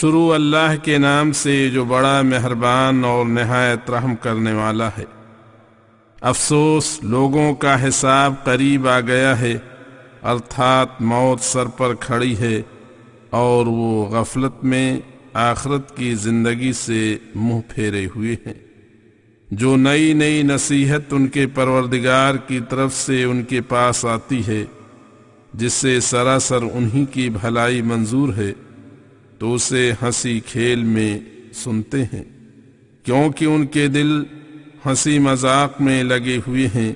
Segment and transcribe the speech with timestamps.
[0.00, 5.04] شروع اللہ کے نام سے جو بڑا مہربان اور نہایت رحم کرنے والا ہے۔
[6.20, 9.58] افسوس، لوگوں کا حساب قریب آ گیا ہے۔
[10.22, 12.62] ارتھات موت سر پر کھڑی ہے
[13.30, 15.00] اور وہ غفلت میں
[15.32, 18.54] آخرت کی زندگی سے منہ پھیرے ہوئے ہیں۔
[19.50, 24.64] جو نئی نئی نصیحت ان کے پروردگار کی طرف سے ان کے پاس آتی ہے،
[25.54, 28.52] جس سے سراسر انہی کی بھلائی منظور ہے۔
[29.38, 31.18] تو اسے ہنسی کھیل میں
[31.54, 32.24] سنتے ہیں،
[33.02, 34.22] کیونکہ ان کے دل
[34.86, 36.92] ہنسی مذاق میں لگے ہوئے ہیں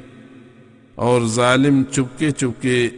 [0.95, 2.89] اور ظالم چپکے چپکے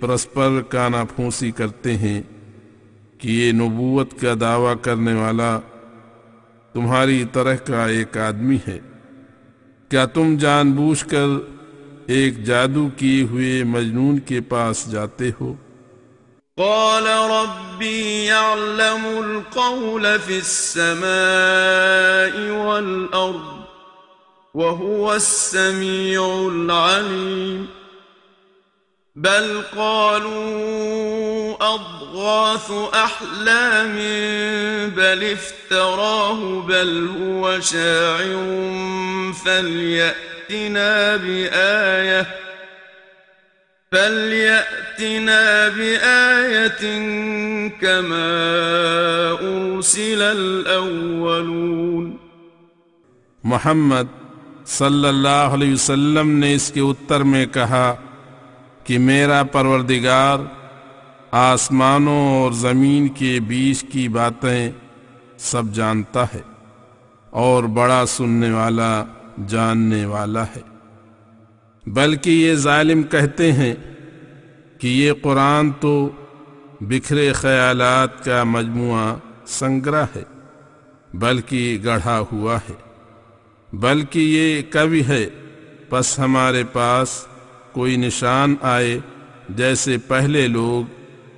[0.00, 2.22] پرسپر کانا پھونسی کرتے ہیں
[3.18, 5.58] کہ یہ نبوت کا دعویٰ کرنے والا
[6.72, 8.78] تمہاری طرح کا ایک آدمی ہے۔
[9.88, 11.26] کیا تم جان بوجھ کر
[12.06, 15.54] ایک جادو کیے ہوئے مجنون کے پاس جاتے ہو؟
[16.58, 21.10] قال ربي يعلم القول في السماء
[22.50, 23.64] والأرض
[24.54, 27.68] وهو السميع العليم.
[29.16, 33.94] بل قالوا أضغاث أحلام
[34.96, 38.44] بل افتراه بل هو شاعر
[39.44, 42.43] فليأتنا بآية.
[43.94, 46.84] فليأتنا بآية
[47.80, 48.32] كما
[49.42, 52.16] أرسل الأولون
[53.44, 54.04] محمد
[54.66, 57.94] صلی اللہ علیہ وسلم نے اس کے اتر میں کہا
[58.84, 60.38] کہ میرا پروردگار
[61.30, 64.70] آسمانوں اور زمین کے بیچ کی باتیں
[65.38, 66.40] سب جانتا ہے
[67.30, 69.04] اور بڑا سننے والا،
[69.46, 70.73] جاننے والا ہے۔
[71.86, 73.74] بلکہ یہ ظالم کہتے ہیں
[74.78, 76.10] کہ یہ قرآن تو
[76.80, 80.22] بکھرے خیالات کا مجموعہ سنگرہ ہے،
[81.14, 82.74] بلکہ گڑھا ہوا ہے۔
[83.72, 85.26] بلکہ یہ کبھی ہے،
[85.88, 87.26] پس ہمارے پاس
[87.72, 88.98] کوئی نشان آئے
[89.48, 90.92] جیسے پہلے لوگ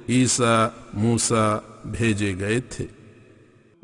[0.08, 2.86] عیسیٰ موسا بھیجے گئے تھے۔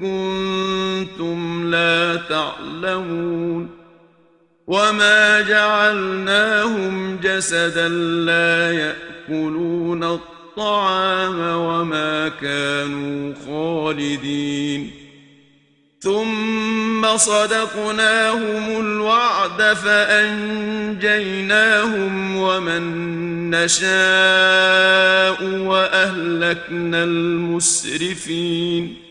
[0.00, 3.70] كنتم لا تعلمون
[4.66, 14.90] وما جعلناهم جسدا لا يأكلون الطعام وما كانوا خالدين.
[16.00, 21.06] ثم صدقناهم الوعد فأنجيناهم
[22.36, 29.07] ومن نشاء وأهلكنا المسرفين.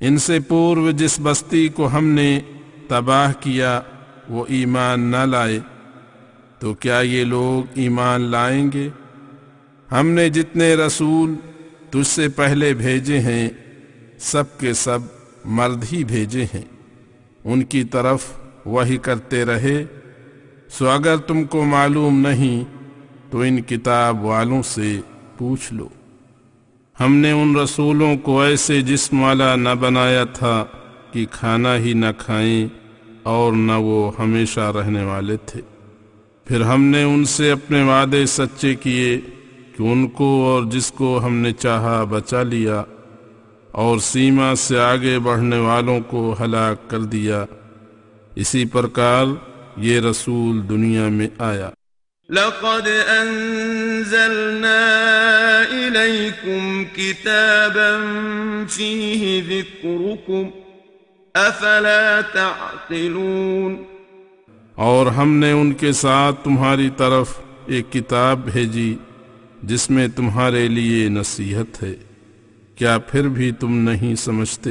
[0.00, 2.40] ان سے پورو جس بستی کو ہم نے
[2.88, 3.80] تباہ کیا،
[4.28, 5.60] وہ ایمان نہ لائے۔
[6.58, 8.88] تو کیا یہ لوگ ایمان لائیں گے؟
[9.92, 11.34] ہم نے جتنے رسول
[11.90, 13.48] تجھ سے پہلے بھیجے ہیں،
[14.18, 14.98] سب کے سب
[15.44, 16.62] مرد ہی بھیجے ہیں۔
[17.44, 18.26] ان کی طرف
[18.64, 19.84] وہی کرتے رہے۔
[20.70, 22.64] سو اگر تم کو معلوم نہیں،
[23.30, 25.00] تو ان کتاب والوں سے
[25.38, 25.88] پوچھ لو۔
[27.00, 30.64] ہم نے ان رسولوں کو ایسے جسم والا نہ بنایا تھا
[31.12, 32.68] کہ کھانا ہی نہ کھائیں
[33.22, 35.60] اور نہ وہ ہمیشہ رہنے والے تھے۔
[36.44, 39.20] پھر ہم نے ان سے اپنے وعدے سچے کیے
[39.76, 42.82] کہ ان کو اور جس کو ہم نے چاہا بچا لیا
[43.72, 47.44] اور سیما سے آگے بڑھنے والوں کو ہلاک کر دیا۔
[48.34, 49.26] اسی پرکار
[49.76, 51.70] یہ رسول دنیا میں آیا۔
[52.30, 52.88] لقد
[53.22, 54.80] أنزلنا
[55.62, 57.90] إليكم كتابا
[58.68, 60.50] فيه ذكركم
[61.36, 63.76] أفلا تعقلون
[64.74, 68.94] اور ہم نے ان کے ساتھ تمہاری طرف ایک کتاب بھیجی
[69.62, 71.94] جس میں تمہارے لیے نصیحت ہے۔
[72.74, 74.70] کیا پھر بھی تم نہیں سمجھتے؟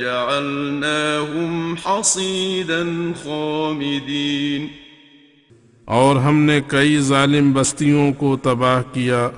[0.00, 4.66] جعلناهم حصيدا خامدين.
[5.84, 9.28] اور ہم نے کئی ظالم بستیوں کو تباہ کیا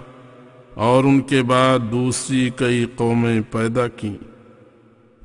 [0.75, 4.17] اور ان کے بعد دوسری کئی قومیں پیدا کیں۔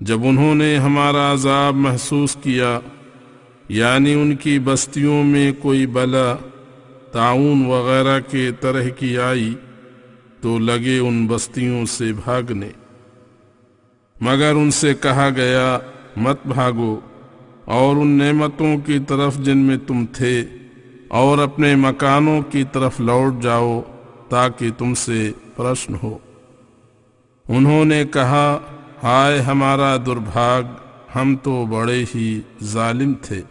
[0.01, 2.79] جب انہوں نے ہمارا عذاب محسوس کیا
[3.69, 6.35] یعنی ان کی بستیوں میں کوئی بلا،
[7.11, 9.53] تعاون وغیرہ کے طرح کی آئی،
[10.41, 12.69] تو لگے ان بستیوں سے بھاگنے۔
[14.21, 15.79] مگر ان سے کہا گیا،
[16.17, 16.99] مت بھاگو،
[17.65, 20.45] اور ان نعمتوں کی طرف جن میں تم تھے،
[21.07, 23.81] اور اپنے مکانوں کی طرف لوٹ جاؤ
[24.29, 26.17] تاکہ تم سے پرشن ہو۔
[27.49, 28.59] انہوں نے کہا،
[29.03, 30.63] ہائے ہمارا دربھاگ،
[31.15, 33.41] ہم تو بڑے ہی ظالم تھے۔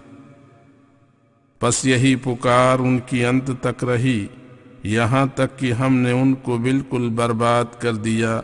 [1.63, 4.27] بس یہی پکار ان کی انت تک رہی،
[4.83, 8.41] یہاں تک کہ ہم نے ان کو بالکل برباد کر دیا۔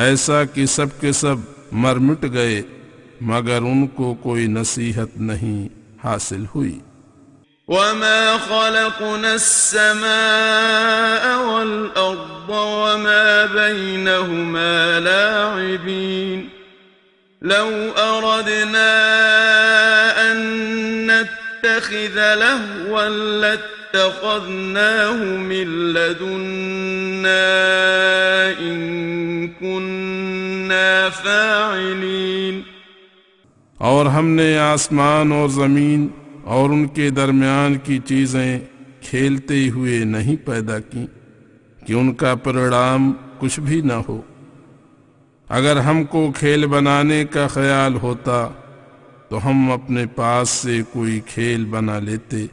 [0.00, 1.36] ایسا کہ سب کے سب
[1.82, 2.62] مر مٹ گئے
[3.28, 5.68] مگر ان کو کوئی نصیحت نہیں
[6.04, 6.78] حاصل ہوئی
[7.68, 16.48] وما خلقنا السماء والأرض وما بينهما لاعبين
[17.42, 18.92] لو أردنا
[20.30, 20.36] أن
[21.06, 23.75] نتخذ لهوا لاتخذناه
[25.38, 27.36] من لدنا
[28.58, 32.60] إن كنا فاعلين.
[33.78, 36.08] اور ہم نے آسمان اور زمین
[36.44, 38.60] اور ان کے درمیان کی چیزیں
[39.10, 41.06] کھیلتے ہوئے نہیں پیدا کی
[41.86, 44.20] کہ ان کا پرنام کچھ بھی نہ ہو۔
[45.48, 48.48] اگر ہم کو کھیل بنانے کا خیال ہوتا
[49.28, 52.46] تو ہم اپنے پاس سے کوئی کھیل بنا لیتے۔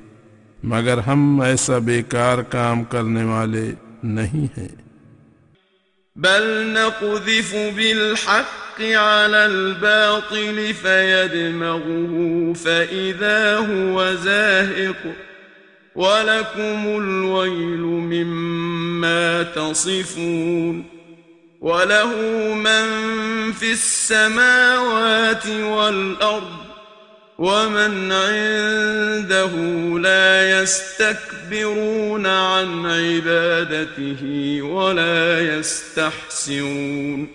[0.71, 3.71] مگر ہم ایسا بیکار کام کرنے والے
[4.04, 4.68] نہیں ہیں
[6.15, 15.13] بل نقذف بالحق على الباطل فيدمغه فإذا هو زاهق
[15.95, 20.86] ولكم الويل مما تصفون
[21.62, 22.13] وله
[22.53, 22.86] من
[23.51, 26.62] في السماوات والأرض
[27.43, 29.53] ومن عنده
[30.00, 30.27] لا
[30.62, 34.21] يستكبرون عن عبادته
[34.62, 37.27] ولا يستحسرون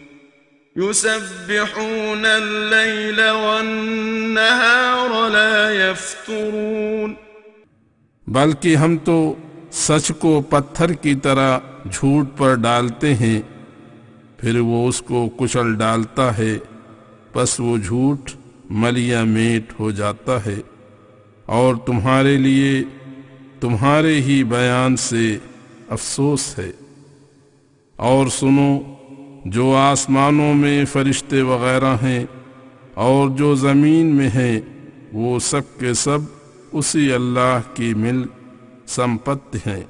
[0.77, 7.15] يسبحون الليل والنهار لا يفترون
[8.27, 9.19] بلکہ ہم تو
[9.83, 11.59] سچ کو پتھر کی طرح
[11.91, 13.41] جھوٹ پر ڈالتے ہیں،
[14.39, 16.55] پھر وہ اس کو کچل ڈالتا ہے
[17.35, 18.38] بس وہ جھوٹ
[18.71, 20.57] ملیا میٹ ہو جاتا ہے
[21.47, 22.83] اور تمہارے لیے
[23.61, 25.39] تمہارے ہی بیان سے
[25.89, 26.73] افسوس ہے۔
[27.97, 28.81] اور سنو،
[29.45, 32.25] جو آسمانوں میں فرشتے وغیرہ ہیں
[32.95, 34.61] اور جو زمین میں ہیں،
[35.13, 36.19] وہ سب کے سب
[36.73, 38.25] اسی اللہ کی مل
[38.87, 39.83] سمپت ہیں۔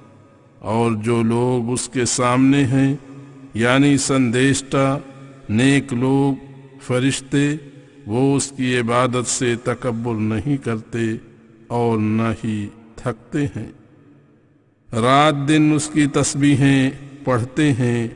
[0.59, 2.95] اور جو لوگ اس کے سامنے ہیں
[3.55, 4.99] یعنی سندیشٹا،
[5.49, 6.45] نیک لوگ،
[6.83, 7.57] فرشتے
[8.09, 11.17] وہ اس کی عبادت سے تکبر نہیں کرتے
[11.67, 13.73] اور نہ ہی تھکتے ہیں۔
[14.93, 16.91] رات دن اس کی تسبیحیں
[17.25, 18.09] پڑھتے ہیں،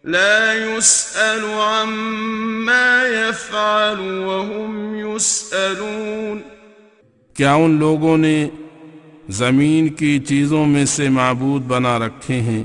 [0.03, 6.39] لا يسأل عما يفعل وهم يسألون
[7.33, 8.49] کیا ان لوگوں نے
[9.29, 12.63] زمین کی چیزوں میں سے معبود بنا رکھے ہیں؟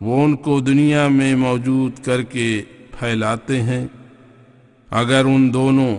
[0.00, 2.62] وہ ان کو دنیا میں موجود کر کے
[2.98, 3.86] پھیلاتے ہیں۔
[4.90, 5.96] اگر ان دونوں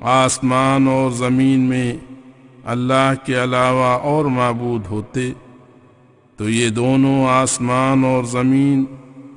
[0.00, 1.96] آسمان اور زمین میں
[2.64, 5.32] اللہ کے علاوہ اور معبود ہوتے،
[6.36, 8.84] تو یہ دونوں آسمان اور زمین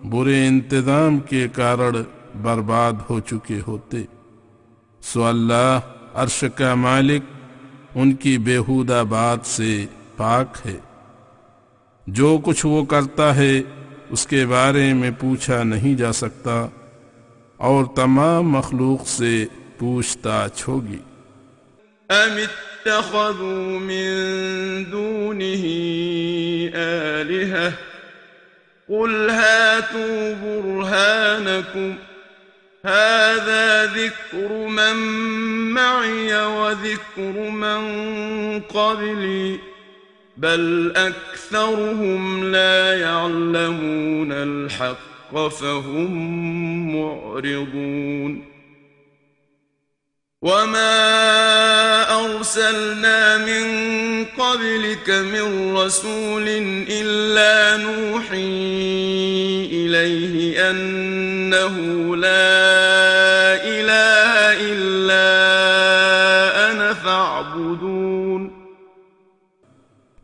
[0.09, 1.97] برے انتظام کے کارڑ
[2.41, 3.97] برباد ہو چکے ہوتے۔
[5.01, 5.79] سو اللہ
[6.13, 7.21] عرش کا مالک
[7.95, 9.85] ان کی بےحودہ بات سے
[10.17, 10.77] پاک ہے۔
[12.07, 13.61] جو کچھ وہ کرتا ہے،
[14.09, 16.65] اس کے بارے میں پوچھا نہیں جا سکتا۔
[17.69, 19.21] اور تمام مخلوق
[19.77, 20.97] پوچھ تاچھ ہوگی
[22.11, 24.05] أم اتخذوا من
[24.91, 25.63] دونه
[26.75, 27.73] آلهة؟
[28.89, 31.95] قل هاتوا برهانكم
[32.85, 34.95] هذا ذكر من
[35.73, 37.81] معي وذكر من
[38.59, 39.59] قبلي
[40.37, 46.11] بل أكثرهم لا يعلمون الحق۔ فهم
[46.95, 48.53] معرضون.
[50.41, 50.95] وما
[52.25, 53.65] ارسلنا من
[54.25, 56.47] قبلك من رسول
[56.89, 58.35] الا نوحي
[59.71, 61.75] اليه انه
[62.15, 65.27] لا اله الا
[66.71, 68.51] أنا فاعبدون.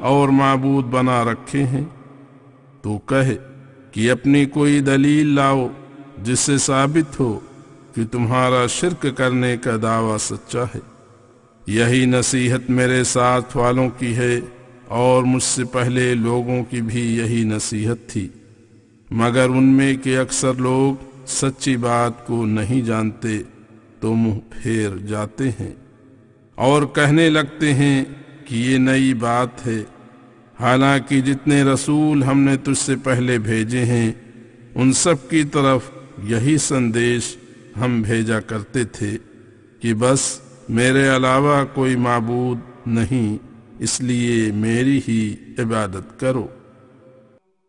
[0.00, 2.01] اور معبود بنا رکھے ہیں؟
[2.82, 3.36] تو کہے
[3.92, 5.68] کہ اپنی کوئی دلیل لاؤ
[6.22, 7.40] جس سے ثابت ہو
[7.94, 10.80] کہ تمہارا شرک کرنے کا دعویٰ سچا ہے۔
[11.66, 14.40] یہی نصیحت میرے ساتھ والوں کی ہے
[14.88, 18.28] اور مجھ سے پہلے لوگوں کی بھی یہی نصیحت تھی۔
[19.10, 23.42] مگر ان میں کے اکثر لوگ سچی بات کو نہیں جانتے
[24.00, 25.74] تو منہ پھیر جاتے ہیں
[26.54, 28.04] اور کہنے لگتے ہیں
[28.46, 29.82] کہ یہ نئی بات ہے۔
[30.60, 34.12] حالانکہ جتنے رسول ہم نے تجھ سے پہلے بھیجے ہیں،
[34.74, 35.80] ان سب کی طرف
[36.22, 37.36] یہی سندیش
[37.80, 39.18] ہم بھیجا کرتے تھے
[39.80, 43.36] کہ بس میرے علاوہ کوئی معبود نہیں،
[43.78, 46.46] اس لیے میری ہی عبادت کرو۔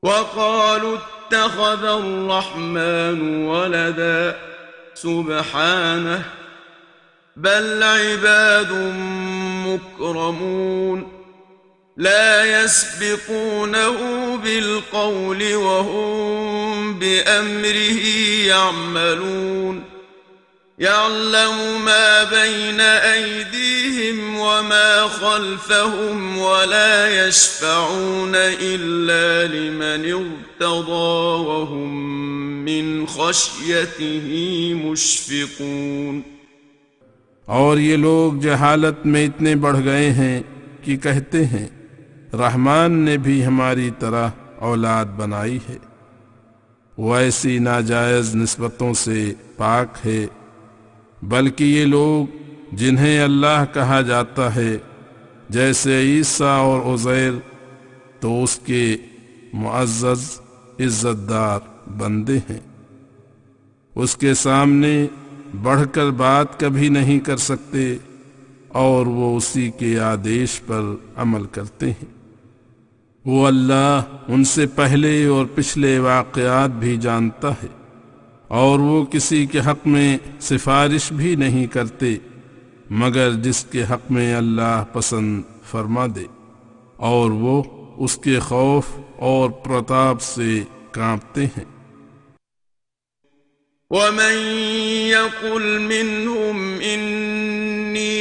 [0.03, 4.31] وقالوا اتخذ الرحمن ولدا،
[4.95, 6.21] سبحانه،
[7.37, 8.71] بل عباد
[9.67, 11.03] مكرمون۔
[11.97, 13.97] لا يسبقونه
[14.37, 18.05] بالقول وهم بأمره
[18.45, 19.83] يعملون.
[20.79, 32.03] يعلم ما بين أيديهم وما خلفهم ولا يشفعون إلا لمن ارتضى وهم
[32.65, 36.23] من خشيته مشفقون.
[37.45, 40.41] اور یہ لوگ جہالت میں اتنے بڑھ گئے ہیں
[40.81, 41.82] کہ کہتے ہیں
[42.33, 45.77] رحمان نے بھی ہماری طرح اولاد بنائی ہے۔
[46.97, 50.25] وہ ایسی ناجائز نسبتوں سے پاک ہے،
[51.21, 54.77] بلکہ یہ لوگ جنہیں اللہ کہا جاتا ہے،
[55.49, 57.33] جیسے عیسیٰ اور عزیر،
[58.19, 58.95] تو اس کے
[59.53, 60.23] معزز
[60.79, 61.59] عزت دار
[61.97, 62.59] بندے ہیں۔
[63.95, 64.95] اس کے سامنے
[65.63, 67.95] بڑھ کر بات کبھی نہیں کر سکتے،
[68.67, 70.81] اور وہ اسی کے آدیش پر
[71.15, 72.11] عمل کرتے ہیں۔
[73.25, 77.67] وہ اللہ ان سے پہلے اور پچھلے واقعات بھی جانتا ہے
[78.47, 82.15] اور وہ کسی کے حق میں سفارش بھی نہیں کرتے،
[82.89, 86.25] مگر جس کے حق میں اللہ پسند فرما دے
[86.97, 87.63] اور وہ
[87.97, 88.83] اس کے خوف
[89.19, 91.65] اور پرتاپ سے کانپتے ہیں۔
[93.91, 94.35] ومن
[95.07, 98.19] يقل منهم إني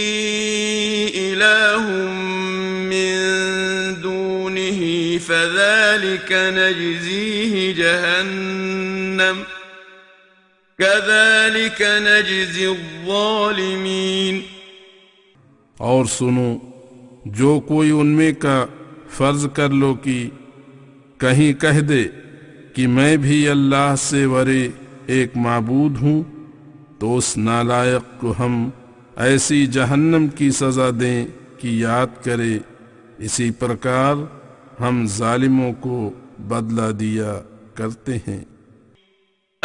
[1.17, 1.87] إله
[2.21, 2.32] من
[5.27, 9.43] فذلك نجزيه جهنم.
[10.79, 14.41] كذلك نجزي الظالمين.
[15.79, 16.59] اور سنو،
[17.25, 18.67] جو کوئی ان میں کا
[19.11, 20.29] فرض کر لو کہ
[21.19, 22.03] کہیں کہہ دے
[22.75, 24.69] کہ میں بھی اللہ سے ورے
[25.07, 26.23] ایک معبود ہوں،
[26.99, 28.71] تو اس نالائق کو ہم
[29.17, 31.27] ایسی جہنم کی سزا دیں
[31.59, 32.59] کہ یاد کرے
[33.19, 34.15] اسی پرکار
[34.83, 37.41] ہم ظالموں کو بدلہ دیا
[37.75, 38.45] کرتے ہیں۔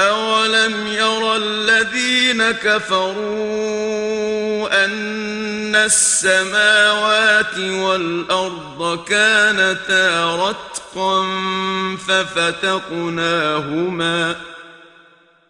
[0.01, 11.23] أولم ير الذين كفروا أن السماوات والأرض كانتا رتقا
[12.07, 14.35] ففتقناهما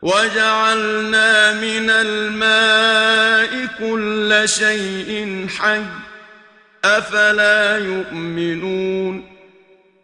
[0.04, 5.84] وجعلنا من الماء كل شيء حي
[6.86, 9.37] أفلا يؤمنون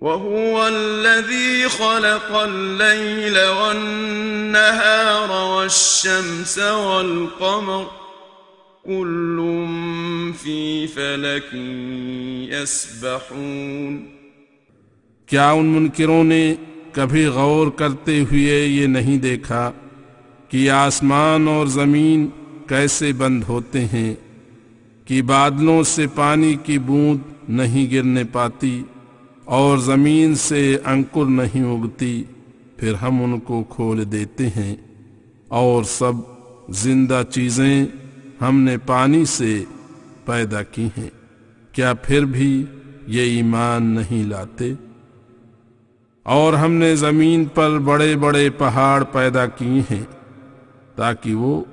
[0.00, 7.86] وهو الذي خلق الليل والنهار والشمس والقمر
[8.84, 9.64] كل
[10.34, 11.54] في فلك
[12.52, 14.06] يسبحون
[15.28, 16.54] کیا ان منکروں نے
[16.92, 19.70] کبھی غور کرتے ہوئے یہ نہیں دیکھا
[20.48, 22.26] کہ آسمان اور زمین
[22.68, 24.14] کیسے بند ہوتے ہیں
[25.04, 28.82] کہ بادلوں سے پانی کی بوند نہیں گرنے پاتی؟
[29.46, 32.24] اور زمین سے انکر نہیں اگتی،
[32.76, 34.76] پھر ہم ان کو کھول دیتے ہیں۔
[35.48, 36.12] اور سب
[36.68, 37.86] زندہ چیزیں
[38.40, 39.64] ہم نے پانی سے
[40.24, 41.10] پیدا کی ہیں۔
[41.72, 42.64] کیا پھر بھی
[43.06, 44.72] یہ ایمان نہیں لاتے؟
[46.22, 50.04] اور ہم نے زمین پر بڑے بڑے پہاڑ پیدا کیے ہیں
[50.96, 51.64] تاکہ وہ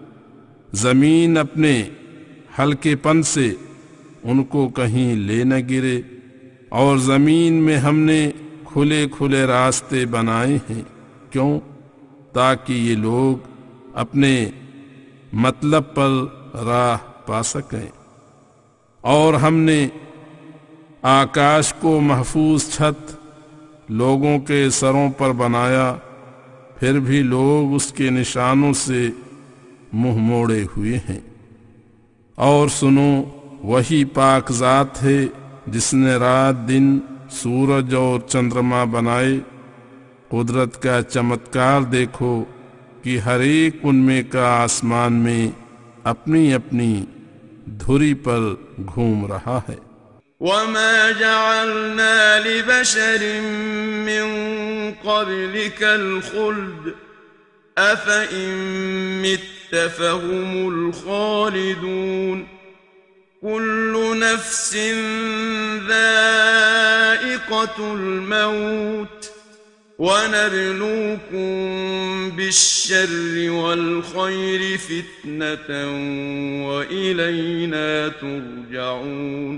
[0.74, 1.90] زمین اپنے
[2.60, 3.54] ہلکے پن سے
[4.24, 6.02] ان کو کہیں لے نہ گرے۔
[6.74, 8.32] اور زمین میں ہم نے
[8.66, 10.82] کھلے کھلے راستے بنائے ہیں۔
[11.30, 11.60] کیوں؟
[12.34, 13.48] تاکہ یہ لوگ
[13.94, 14.50] اپنے
[15.34, 16.10] مطلب پر
[16.54, 17.88] راہ پا سکیں۔
[19.02, 19.88] اور ہم نے
[21.02, 23.16] آکاش کو محفوظ چھت
[23.90, 25.96] لوگوں کے سروں پر بنایا،
[26.80, 29.10] پھر بھی لوگ اس کے نشانوں سے
[29.94, 31.20] منہ موڑے ہوئے ہیں۔
[32.36, 33.24] اور سنو،
[33.64, 35.26] وہی پاک ذات ہے
[35.68, 37.00] جس نے رات دن
[37.30, 39.40] سورج اور چندرما بنائے،
[40.30, 42.44] قدرت کا چمتکار دیکھو
[43.04, 45.48] کہ ہر ایک ان میں کا آسمان میں
[46.04, 47.06] اپنی اپنی
[47.66, 48.40] دھری پر
[48.96, 49.76] گھوم رہا ہے۔
[50.40, 53.24] وما جعلنا لبشر
[54.06, 54.28] من
[55.04, 56.90] قبلك الخلد
[57.80, 58.50] أفإن
[59.22, 62.44] مت فهم الخالدون
[63.44, 64.78] كل نفس
[65.88, 69.32] ذائقة الموت
[70.00, 71.52] ونبلوكم
[72.36, 75.92] بالشر والخير فتنة
[76.68, 79.58] وإلينا ترجعون.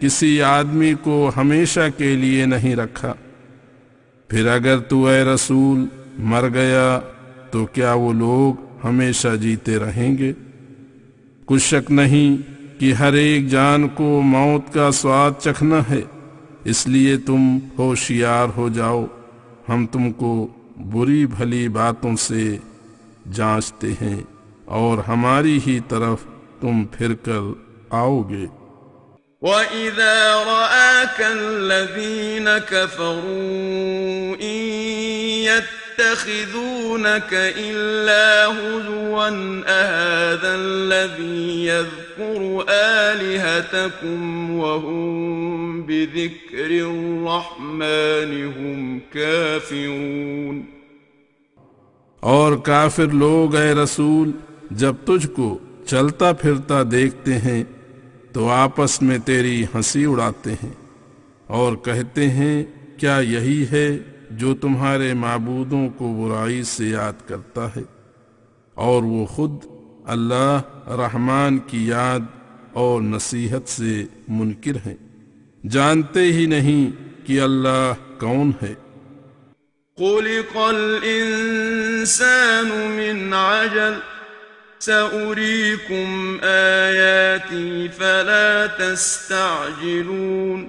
[0.00, 3.14] کسی آدمی کو ہمیشہ کے لیے نہیں رکھا۔
[4.28, 5.84] پھر اگر تو اے رسول
[6.18, 7.00] مر گیا
[7.50, 10.32] تو کیا وہ لوگ ہمیشہ جیتے رہیں گے۔
[11.44, 12.36] کچھ شک نہیں
[12.80, 16.00] کہ ہر ایک جان کو موت کا سواد چکھنا ہے۔
[16.64, 19.06] اس لیے تم ہوشیار ہو جاؤ۔
[19.68, 22.56] ہم تم کو بری بھلی باتوں سے
[23.32, 24.22] جانچتے ہیں
[24.64, 26.18] اور ہماری ہی طرف
[26.60, 27.52] تم پھر کر
[27.90, 28.46] آؤ گے۔
[29.42, 35.75] وَإِذَا رَآكَ الَّذِينَ كَفَرُوا إِن
[36.06, 39.28] يتخذونك إلا هزوا،
[39.68, 50.66] أهذا الذي يذكر آلهتكم وهم بذكر الرحمن هم كافرون.
[52.20, 54.30] اور کافر لوگ اے رسول،
[54.70, 57.64] جب تجھ کو چلتا پھرتا دیکھتے ہیں،
[58.32, 60.74] تو آپس میں تیری ہنسی اڑاتے ہیں
[61.46, 62.64] اور کہتے ہیں،
[62.96, 67.82] کیا یہی ہے؟ جو تمہارے معبودوں کو برائی سے یاد کرتا ہے،
[68.74, 69.52] اور وہ خود
[70.06, 72.20] اللہ رحمان کی یاد
[72.72, 74.96] اور نصیحت سے منکر ہیں۔
[75.68, 76.90] جانتے ہی نہیں
[77.26, 78.74] کہ اللہ کون ہے۔
[79.96, 83.92] خلق الانسان من عجل،
[84.80, 90.68] سأريكم آياتي فلا تستعجلون۔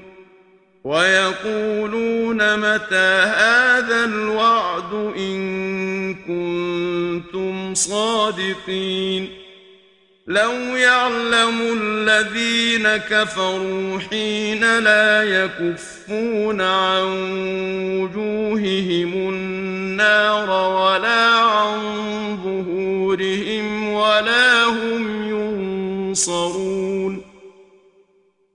[0.88, 9.30] ويقولون متى هذا الوعد إن كنتم صادقين
[10.28, 17.06] لو يعلم الذين كفروا حين لا يكفون عن
[18.02, 21.80] وجوههم النار ولا عن
[22.44, 25.30] ظهورهم ولا هم
[26.10, 27.22] ينصرون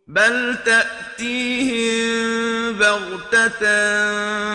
[0.06, 0.56] بل
[1.22, 3.62] تأتيهم بغتة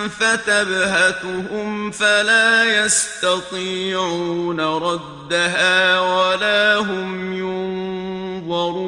[0.08, 8.88] فتبهتهم فلا يستطيعون ردها ولا هم ينظرون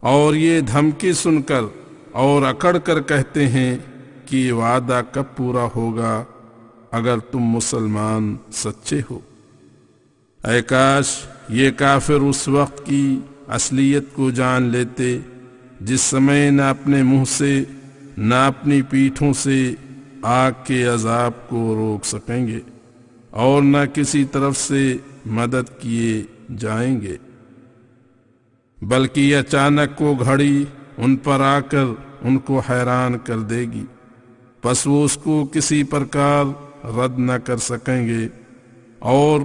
[0.00, 1.60] اور یہ دھمکی سن کر
[2.12, 3.78] اور اکڑ کر کہتے ہیں
[4.26, 6.24] کہ یہ وعدہ کب پورا ہوگا
[6.90, 9.18] اگر تم مسلمان سچے ہو۔
[10.48, 15.18] اے کاش، یہ کافر اس وقت کی اصلیت کو جان لیتے
[15.80, 17.64] جس سمے نہ اپنے منہ سے،
[18.18, 19.74] نہ اپنی پیٹھوں سے
[20.22, 22.60] آگ کے عذاب کو روک سکیں گے
[23.30, 26.22] اور نہ کسی طرف سے مدد کیے
[26.58, 27.16] جائیں گے۔
[28.82, 30.64] بلکہ اچانک کو گھڑی
[30.98, 31.84] ان پر آ کر
[32.22, 33.84] ان کو حیران کر دے گی۔
[34.62, 36.44] پس وہ اس کو کسی پرکار
[36.86, 38.28] رد نہ کر سکیں گے
[38.98, 39.40] اور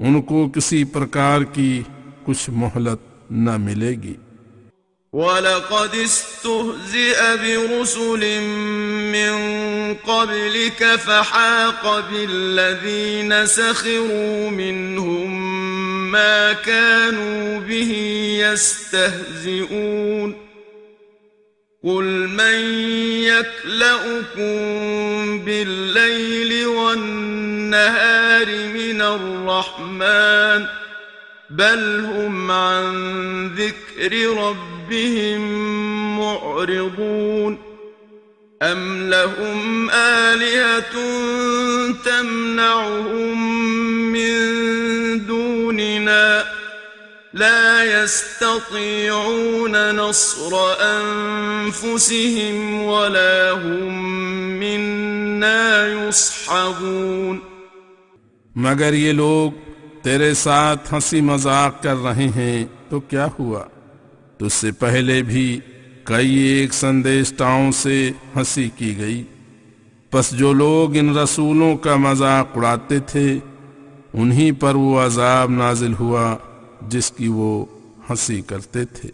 [0.00, 1.82] ان کو کسی پرکار کی
[2.24, 4.14] کچھ مہلت نہ ملے گی۔
[5.12, 8.40] وَلَقَدِ اسْتُهْزِئَ بِرُسُلٍ
[9.12, 9.34] مِّن
[9.94, 15.30] قَبْلِكَ فَحَاقَ بِالَّذِينَ سَخِرُوا مِنْهُمْ
[16.10, 17.92] مَا كَانُوا بِهِ
[18.40, 20.36] يَسْتَهْزِئُونَ
[21.84, 22.58] قُلْ مَنْ
[23.24, 24.54] يَكْلَأُكُمْ
[25.44, 30.81] بِاللَّيْلِ وَالنَّهَارِ مِنَ الرَّحْمَنِ
[31.52, 32.86] بل هم عن
[33.56, 35.40] ذكر ربهم
[36.18, 37.58] معرضون
[38.62, 40.92] أم لهم آلهة
[42.04, 43.62] تمنعهم
[44.12, 46.44] من دوننا
[47.34, 54.02] لا يستطيعون نصر أنفسهم ولا هم
[54.60, 57.40] منا يصحبون
[58.56, 59.71] مگر یہ لوگ
[60.02, 63.64] تیرے ساتھ ہنسی مذاق کر رہے ہیں، تو کیا ہوا؟
[64.36, 65.60] تجھ سے پہلے بھی
[66.04, 69.22] کئی ایک سندیشتاؤں سے ہنسی کی گئی۔
[70.10, 73.38] پس جو لوگ ان رسولوں کا مذاق اڑاتے تھے،
[74.14, 76.36] انہی پر وہ عذاب نازل ہوا
[76.88, 77.64] جس کی وہ
[78.10, 79.08] ہنسی کرتے تھے۔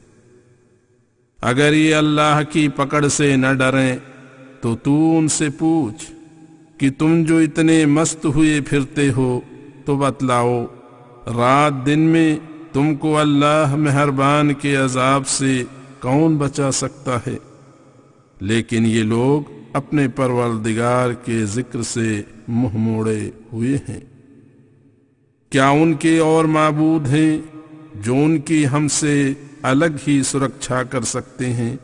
[1.42, 3.96] اگر یہ اللہ کی پکڑ سے نہ ڈریں،
[4.60, 6.12] تو تو ان سے پوچھ
[6.78, 9.40] کہ تم جو اتنے مست ہوئے پھرتے ہو،
[9.84, 10.66] تو بتلاؤ
[11.36, 12.38] رات دن میں
[12.72, 15.64] تم کو اللہ مہربان کے عذاب سے
[16.00, 17.36] کون بچا سکتا ہے؟
[18.40, 24.00] لیکن یہ لوگ اپنے پروردگار کے ذکر سے منہ موڑے ہوئے ہیں۔
[25.50, 27.38] کیا ان کے اور معبود ہیں
[27.94, 31.76] جو ان کی ہم سے الگ ہی سرکشا کر سکتے ہیں؟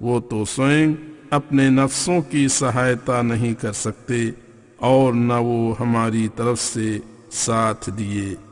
[0.00, 0.92] وہ تو سوئم
[1.30, 4.30] اپنے نفسوں کی سہایتا نہیں کر سکتے
[4.76, 6.98] اور نہ وہ ہماری طرف سے
[7.30, 8.51] ساتھ دیے۔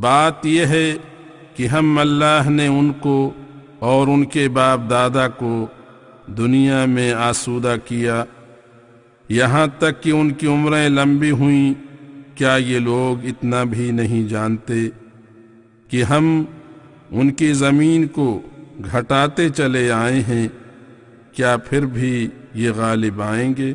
[0.00, 0.94] بات یہ ہے
[1.56, 3.30] کہ ہم اللہ نے ان کو
[3.78, 5.66] اور ان کے باپ دادا کو
[6.26, 8.24] دنیا میں آسودہ کیا۔
[9.28, 11.74] یہاں تک کہ ان کی عمریں لمبی ہوئیں۔
[12.34, 14.88] کیا یہ لوگ اتنا بھی نہیں جانتے
[15.88, 16.44] کہ ہم
[17.10, 18.42] ان کی زمین کو
[18.92, 20.48] گھٹاتے چلے آئے ہیں؟
[21.32, 23.74] کیا پھر بھی یہ غالب آئیں گے؟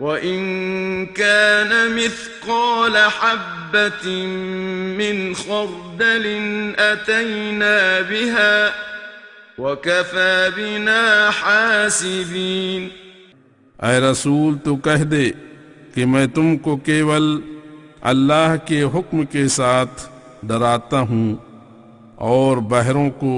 [0.00, 4.26] وإن كان مثقال حبة
[4.98, 6.26] من خردل
[6.78, 8.72] أتينا بها
[9.58, 12.90] وكفى بنا حاسبين
[13.78, 15.24] اے رسول تو کہہ دے
[15.94, 17.40] کہ میں تم کو کیول
[18.02, 20.06] اللہ کے حکم کے ساتھ
[20.42, 21.34] ڈراتا ہوں
[22.26, 23.34] اور بہروں کو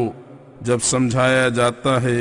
[0.63, 2.21] جب سمجھایا جاتا ہے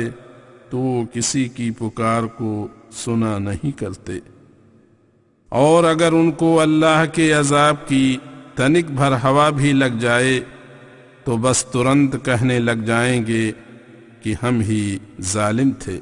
[0.70, 0.80] تو
[1.12, 4.12] کسی کی پکار کو سنا نہیں کرتے۔
[5.48, 8.16] اور اگر ان کو اللہ کے عذاب کی
[8.54, 10.40] تنک بھر ہوا بھی لگ جائے،
[11.24, 13.52] تو بس ترنت کہنے لگ جائیں گے
[14.22, 16.00] کہ ہم ہی ظالم تھے۔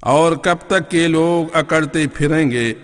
[0.00, 2.74] اور کب تک کے لوگ اکڑتے پھریں گے،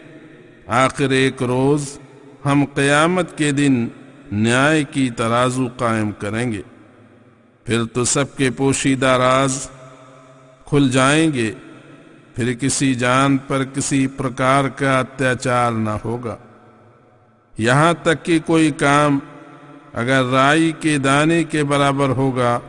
[0.66, 1.99] آخر ایک روز
[2.45, 3.88] ہم قیامت کے دن
[4.33, 6.62] نیائے کی ترازو قائم کریں گے۔
[7.64, 9.71] پھر تو سب کے پوشیدہ راز
[10.64, 11.53] کھل جائیں گے۔
[12.35, 16.37] پھر کسی جان پر کسی پرکار کا اتیاچار نہ ہوگا۔
[17.59, 19.18] یہاں تک کہ کوئی کام
[19.92, 22.61] اگر رائی کے دانے کے برابر ہوگا،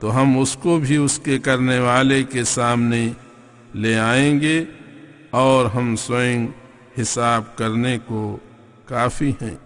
[0.00, 3.08] تو ہم اس کو بھی اس کے کرنے والے کے سامنے
[3.74, 4.64] لے آئیں گے
[5.30, 6.46] اور ہم سوئیں
[7.02, 8.38] حساب کرنے کو
[8.84, 9.65] کافی ہیں۔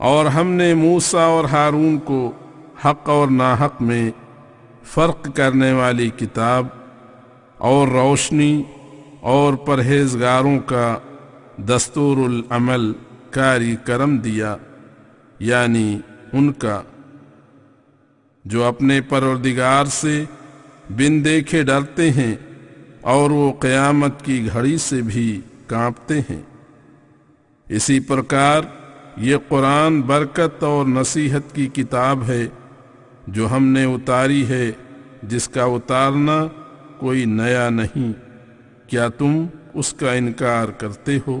[0.00, 2.30] اور ہم نے موسا اور ہارون کو
[2.84, 4.10] حق اور ناحق میں
[4.94, 6.66] فرق کرنے والی کتاب
[7.70, 8.62] اور روشنی
[9.34, 10.96] اور پرہیزگاروں کا
[11.68, 12.92] دستور العمل
[13.30, 14.56] کاری کرم دیا
[15.40, 15.98] یعنی
[16.32, 16.82] ان کا،
[18.44, 20.24] جو اپنے پروردگار سے
[20.90, 22.34] بن دیکھے ڈرتے ہیں
[23.00, 26.42] اور وہ قیامت کی گھڑی سے بھی کانپتے ہیں۔
[27.68, 28.62] اسی پرکار
[29.16, 32.48] یہ قرآن برکت اور نصیحت کی کتاب ہے
[33.26, 34.70] جو ہم نے اتاری ہے،
[35.22, 36.44] جس کا اتارنا
[36.98, 38.12] کوئی نیا نہیں۔
[38.90, 41.40] کیا تم اس کا انکار کرتے ہو؟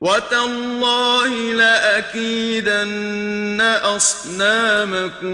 [0.00, 3.60] وتالله لأكيدن
[3.96, 5.32] أصنامكم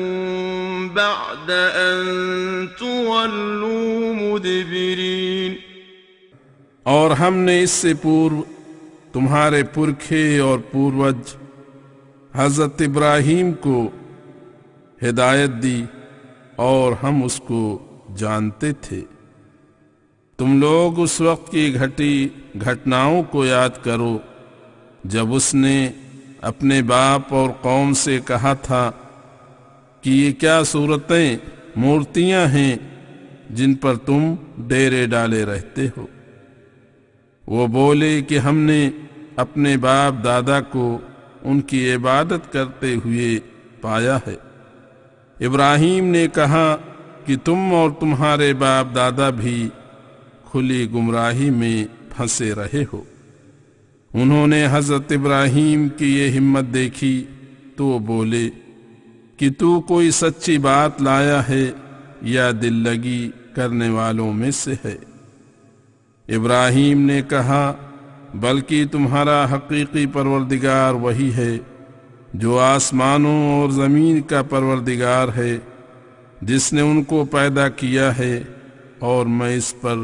[0.88, 5.54] بعد أن تولوا مدبرين
[6.82, 8.42] اور ہم نے اس سے پورو
[9.12, 11.36] تمہارے پرکھے اور پوروج
[12.34, 13.90] حضرت ابراہیم کو
[15.02, 15.84] ہدایت دی
[16.56, 17.78] اور ہم اس کو
[18.16, 19.00] جانتے تھے۔
[20.38, 22.28] تم لوگ اس وقت کی گھٹی،
[22.64, 24.18] گھٹناؤں کو یاد کرو۔
[25.04, 25.88] جب اس نے
[26.40, 28.90] اپنے باپ اور قوم سے کہا تھا
[30.00, 31.36] کہ یہ کیا صورتیں
[31.76, 32.76] مورتیاں ہیں
[33.50, 36.06] جن پر تم ڈیرے ڈالے رہتے ہو۔
[37.46, 38.90] وہ بولے کہ ہم نے
[39.36, 40.98] اپنے باپ دادا کو
[41.42, 43.38] ان کی عبادت کرتے ہوئے
[43.80, 44.34] پایا ہے۔
[45.46, 46.76] ابراہیم نے کہا
[47.26, 49.68] کہ تم اور تمہارے باپ دادا بھی
[50.50, 51.84] کھلی گمراہی میں
[52.16, 53.02] پھنسے رہے ہو۔
[54.14, 57.24] انہوں نے حضرت ابراہیم کی یہ ہمت دیکھی
[57.76, 58.50] تو بولے
[59.36, 61.70] کہ تو کوئی سچی بات لایا ہے
[62.22, 64.96] یا دل لگی کرنے والوں میں سے ہے۔
[66.36, 67.72] ابراہیم نے کہا،
[68.34, 71.58] بلکہ تمہارا حقیقی پروردگار وہی ہے
[72.34, 75.58] جو آسمانوں اور زمین کا پروردگار ہے،
[76.42, 78.42] جس نے ان کو پیدا کیا ہے
[78.98, 79.96] اور میں اس پر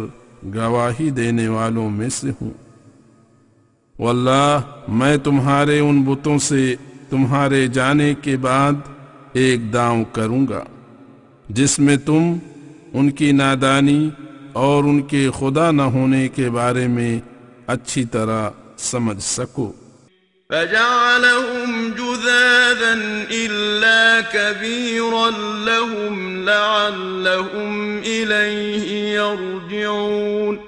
[0.54, 2.67] گواہی دینے والوں میں سے ہوں۔
[3.98, 6.76] واللہ، میں تمہارے ان بتوں سے
[7.10, 8.72] تمہارے جانے کے بعد
[9.32, 10.64] ایک داؤں کروں گا،
[11.48, 12.36] جس میں تم
[12.92, 14.10] ان کی نادانی
[14.52, 17.20] اور ان کے خدا نہ ہونے کے بارے میں
[17.66, 19.72] اچھی طرح سمجھ سکو۔
[20.50, 22.92] فجعلهم جذاذا
[23.30, 25.30] إلا كبيرا
[25.64, 30.67] لهم لعلهم إليه يرجعون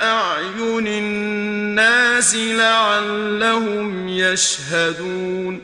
[2.21, 5.61] الناس لعلهم يشهدون.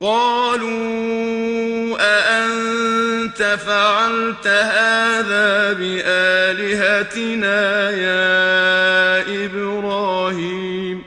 [0.00, 11.02] قالوا أأنت فعلت هذا بآلهتنا يا إبراهيم؟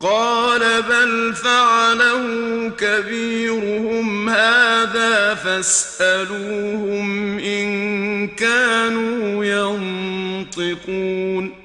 [0.00, 2.22] قال بل فعله
[2.78, 9.44] كبيرهم هذا فاسألوهم إن كانوا
[10.54, 11.61] ينطقون.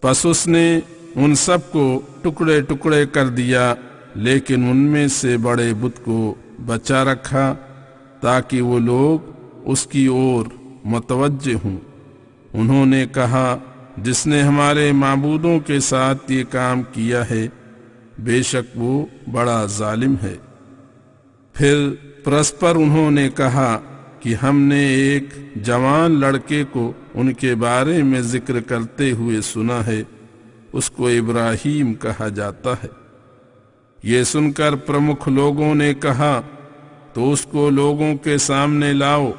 [0.00, 0.80] پس اس نے
[1.14, 3.74] ان سب کو ٹکڑے ٹکڑے کر دیا،
[4.14, 6.34] لیکن ان میں سے بڑے بت کو
[6.66, 7.54] بچا رکھا
[8.20, 9.30] تاکہ وہ لوگ
[9.64, 10.46] اس کی اور
[10.84, 11.76] متوجہ ہوں۔
[12.54, 13.56] انہوں نے کہا،
[13.96, 17.46] جس نے ہمارے معبودوں کے ساتھ یہ کام کیا ہے،
[18.18, 20.36] بے شک وہ بڑا ظالم ہے۔
[21.52, 21.88] پھر
[22.24, 23.78] پرسپر انہوں نے کہا
[24.20, 29.86] کہ ہم نے ایک جوان لڑکے کو ان کے بارے میں ذکر کرتے ہوئے سنا
[29.86, 30.02] ہے،
[30.72, 32.88] اس کو ابراہیم کہا جاتا ہے۔
[34.02, 36.40] یہ سن کر پرمکھ لوگوں نے کہا،
[37.12, 39.32] تو اس کو لوگوں کے سامنے لاؤ،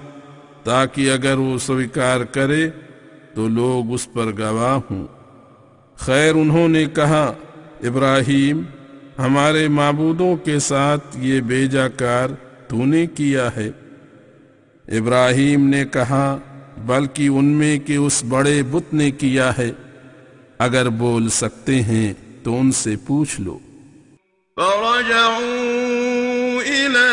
[0.63, 2.69] تاکہ اگر وہ سویکار کرے
[3.35, 5.07] تو لوگ اس پر گواہ ہوں۔
[5.97, 7.33] خیر انہوں نے کہا،
[7.83, 8.61] ابراہیم،
[9.19, 12.29] ہمارے معبودوں کے ساتھ یہ بیجا کار
[12.67, 13.69] تو نے کیا ہے؟
[14.91, 16.37] ابراہیم نے کہا،
[16.85, 19.71] بلکہ ان میں کہ اس بڑے بت نے کیا ہے۔
[20.57, 23.59] اگر بول سکتے ہیں تو ان سے پوچھ لو۔
[24.55, 27.09] فرجعوا إلى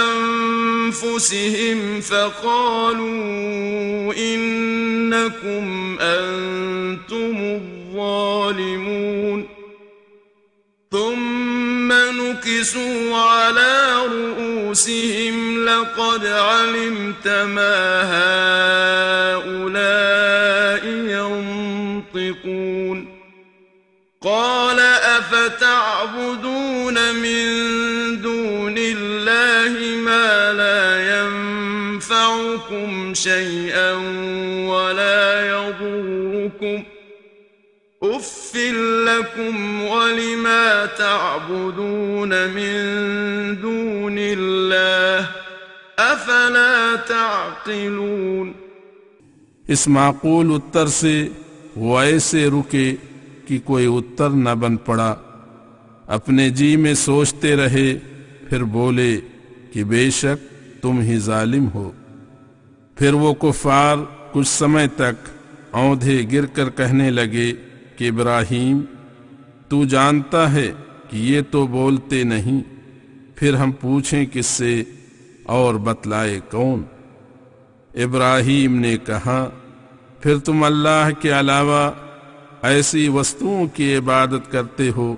[0.00, 9.53] أنفسهم فقالوا إنكم أنتم الظالمون۔
[12.20, 13.72] نكسوا على
[14.06, 18.02] رؤوسهم لقد علمت ما
[19.34, 20.84] هؤلاء
[22.16, 22.98] ينطقون.
[24.22, 24.80] قال
[25.20, 27.44] أفتعبدون من
[28.22, 30.84] دون الله ما لا
[32.00, 33.92] ينفعكم شيئا
[34.68, 35.23] ولا
[39.14, 42.74] لكم ولما تعبدون من
[43.62, 45.26] دون الله
[45.98, 48.52] أفلا تعقلون
[49.68, 51.28] اس معقول اتر سے
[51.76, 52.96] وہ ایسے رکے
[53.48, 55.14] کہ کوئی اتر نہ بن پڑا۔
[56.06, 57.98] اپنے جی میں سوچتے رہے،
[58.48, 59.20] پھر بولے
[59.72, 60.38] کہ بے شک
[60.82, 61.92] تم ہی ظالم ہو۔
[62.96, 63.96] پھر وہ کفار
[64.32, 65.28] کچھ سمے تک
[65.70, 67.52] اوندھے گر کر کہنے لگے
[67.96, 68.80] کہ ابراہیم
[69.68, 70.72] تو جانتا ہے
[71.10, 72.62] کہ یہ تو بولتے نہیں،
[73.36, 74.82] پھر ہم پوچھیں کس سے
[75.44, 76.82] اور بتلائے کون؟
[77.94, 79.50] ابراہیم نے کہا،
[80.20, 81.90] پھر تم اللہ کے علاوہ
[82.62, 85.14] ایسی وستوؤں کی عبادت کرتے ہو،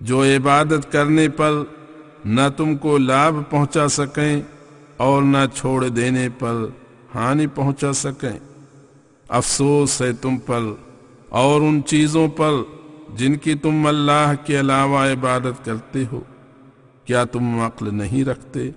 [0.00, 1.62] جو عبادت کرنے پر
[2.24, 4.40] نہ تم کو لابھ پہنچا سکیں
[4.96, 6.54] اور نہ چھوڑ دینے پر
[7.14, 8.38] ہانی پہنچا سکیں۔
[9.28, 10.62] افسوس ہے تم پر
[11.28, 12.52] اور ان چیزوں پر
[13.18, 16.20] جن کی تم اللہ کے علاوہ عبادت کرتے ہو
[17.06, 18.70] کیا تم عقل نہیں رکھتے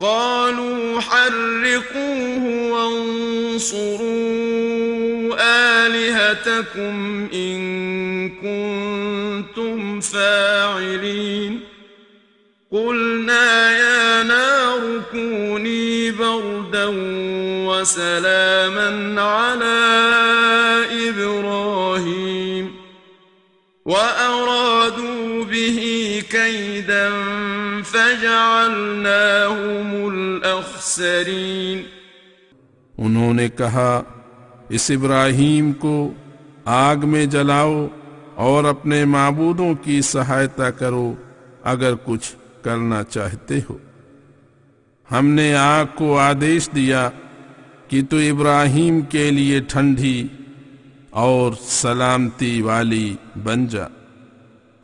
[0.00, 4.06] قالوا حرقوه وانصروا
[5.40, 11.60] آلهتكم إن كنتم فاعلين
[12.72, 16.86] قلنا يا نار كوني بردا
[17.66, 19.76] وسلاما على
[21.08, 21.45] إبراهيم
[23.86, 25.78] وأرادوا به
[26.30, 27.10] كيدا
[27.84, 28.64] فجعلناهم
[30.06, 31.82] الأخسرين
[32.98, 34.02] انہوں نے کہا،
[34.68, 36.10] اس ابراہیم کو
[36.64, 37.86] آگ میں جلاؤ
[38.34, 41.14] اور اپنے معبودوں کی سہایتا کرو،
[41.64, 43.78] اگر کچھ کرنا چاہتے ہو۔
[45.10, 47.10] ہم نے آگ کو آدیش دیا
[47.88, 50.26] کہ تو ابراہیم کے لیے ٹھنڈی
[51.16, 53.84] اور سلامتی والی بن جا۔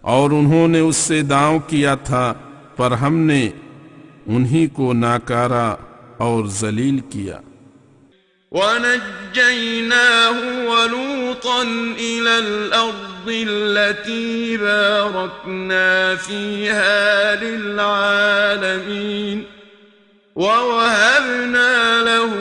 [0.00, 2.34] اور انہوں نے اس سے داؤں کیا تھا،
[2.76, 3.50] پر ہم نے
[4.26, 5.74] انہی کو ناکارا
[6.18, 7.38] اور ذلیل کیا۔
[8.50, 11.62] ونجيناه ولوطا
[11.96, 19.42] إلى الأرض التي باركنا فيها للعالمين
[20.36, 22.36] ووهبنا له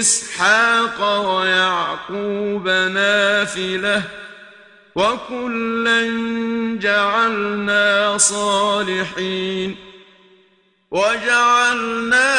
[0.00, 0.27] إسحاق
[1.00, 4.02] ويعقوب نافلة
[4.94, 6.02] وكلا
[6.80, 9.76] جعلنا صالحين
[10.90, 12.38] وجعلناهم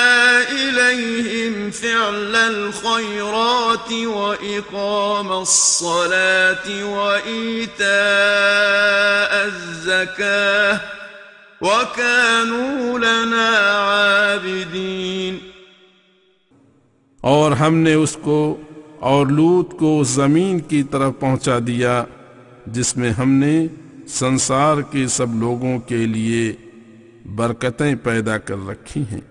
[2.11, 7.87] فعل الخيرات وإقام الصلاة وإيتاء
[9.45, 10.79] الزكاة
[11.61, 15.37] وكانوا لنا عابدين
[17.21, 18.57] اور ہم نے اس کو
[18.99, 22.03] اور لوت کو زمین کی طرف پہنچا دیا،
[22.65, 23.67] جس میں ہم نے
[24.07, 26.53] سنسار کے سب لوگوں کے لیے
[27.35, 29.30] برکتیں پیدا کر رکھی ہیں۔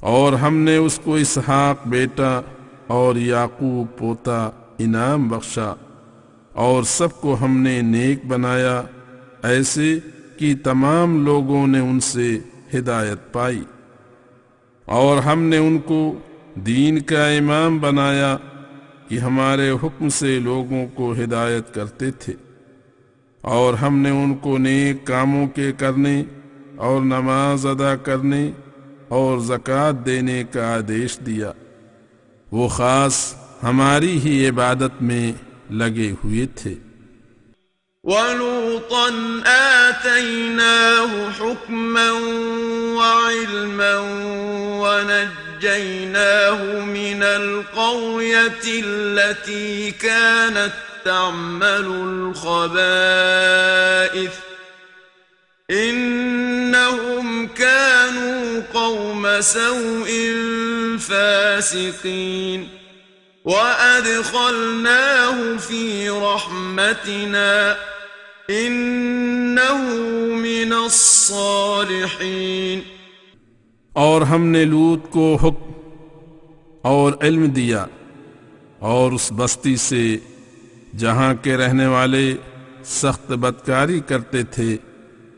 [0.00, 2.40] اور ہم نے اس کو اسحاق بیٹا
[2.86, 5.74] اور یعقوب پوتا انعام بخشا
[6.52, 8.82] اور سب کو ہم نے نیک بنایا،
[9.42, 9.98] ایسے
[10.38, 12.38] کہ تمام لوگوں نے ان سے
[12.74, 13.62] ہدایت پائی۔
[14.84, 16.14] اور ہم نے ان کو
[16.54, 18.36] دین کا امام بنایا
[19.08, 22.32] کہ ہمارے حکم سے لوگوں کو ہدایت کرتے تھے۔
[23.40, 26.22] اور ہم نے ان کو نیک کاموں کے کرنے
[26.76, 28.50] اور نماز ادا کرنے
[29.08, 31.50] اور زکات دینے کا آدیش دیا
[32.52, 33.16] وہ خاص
[33.62, 35.32] ہماری ہی عبادت میں
[35.80, 36.74] لگے ہوئے تھے
[38.04, 39.06] ولوطا
[39.46, 42.10] آتيناه حكما
[42.98, 43.94] وعلما
[44.82, 50.72] ونجيناه من الْقَوْيَةِ التي كانت
[51.04, 51.86] تعمل
[52.36, 53.26] الخبائث
[55.72, 60.08] إنهم كانوا قوم سوء
[60.98, 62.64] فاسقين.
[63.44, 65.34] وأدخلناه
[65.68, 67.76] في رحمتنا.
[68.50, 69.80] إنه
[70.36, 72.80] من الصالحين.
[73.92, 75.72] اور ہم نے لوت کو حکم
[76.82, 77.86] اور علم دیا
[78.78, 80.16] اور اس بستی سے
[80.98, 82.34] جہاں کے رہنے والے
[82.84, 84.76] سخت بدکاری کرتے تھے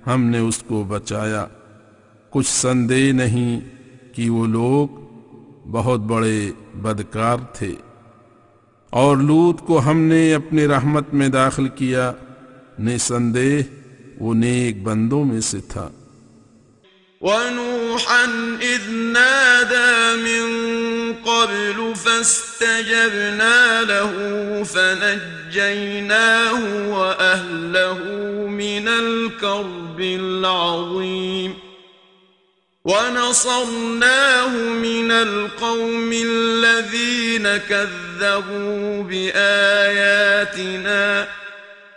[0.09, 1.47] ہم نے اس کو بچایا۔
[2.31, 3.61] کچھ سندے نہیں
[4.13, 4.89] کہ وہ لوگ
[5.71, 7.75] بہت بڑے بدکار تھے۔
[8.91, 12.13] اور لوت کو ہم نے اپنی رحمت میں داخل کیا
[12.79, 13.61] نسندے
[14.21, 15.89] وہ نیک بندوں میں سے تھا۔
[17.21, 18.25] ونوحا
[18.63, 20.49] إذ نادى من
[21.15, 24.13] قبل فاستجبنا له
[24.65, 27.99] فنجيناه وأهله
[28.47, 31.55] من الكرب العظيم
[32.85, 40.59] ونصرناه من القوم الذين كذبوا بآياتنا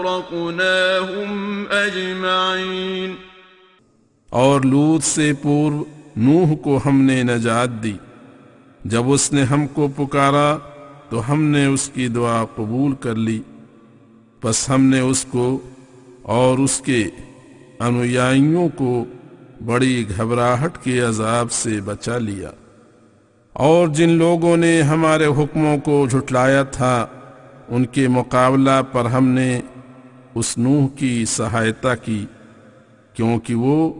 [1.71, 3.15] أجمعين.
[4.29, 5.83] اور لوت سے پورو
[6.17, 7.97] نوح کو ہم نے نجات دی.
[8.85, 10.57] جب اس نے ہم کو پکارا
[11.09, 13.41] تو ہم نے اس کی دعا قبول کر لی.
[14.43, 15.59] بس ہم نے اس کو
[16.23, 17.09] اور اس کے
[17.79, 19.05] انویائیوں کو
[19.65, 22.51] بڑی گھبراہٹ کے عذاب سے بچا لیا.
[23.59, 27.07] اور جن لوگوں نے ہمارے حکموں کو جھٹلایا تھا،
[27.69, 29.61] ان کے مقابلہ پر ہم نے
[30.35, 32.25] اس نوح کی سہایتا کی،
[33.13, 33.93] کیونکہ وہ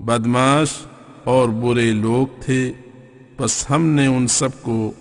[0.00, 0.68] بدماش
[1.24, 2.72] اور برے لوگ تھے۔
[3.38, 4.92] بس ہم نے ان سب کو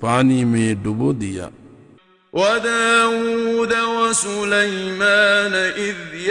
[0.00, 1.48] پانی میں ڈبو دیا۔
[2.32, 6.30] وداود وسليمان إذ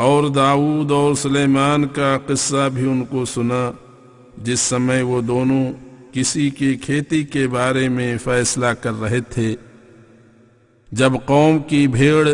[0.00, 3.72] اور داود اور سلیمان کا قصہ بھی ان کو سنا،
[4.38, 5.72] جس سمے وہ دونوں
[6.12, 9.56] کسی کی کھیتی کے بارے میں فیصلہ کر رہے تھے۔
[10.92, 12.28] جب قوم کی بھیڑ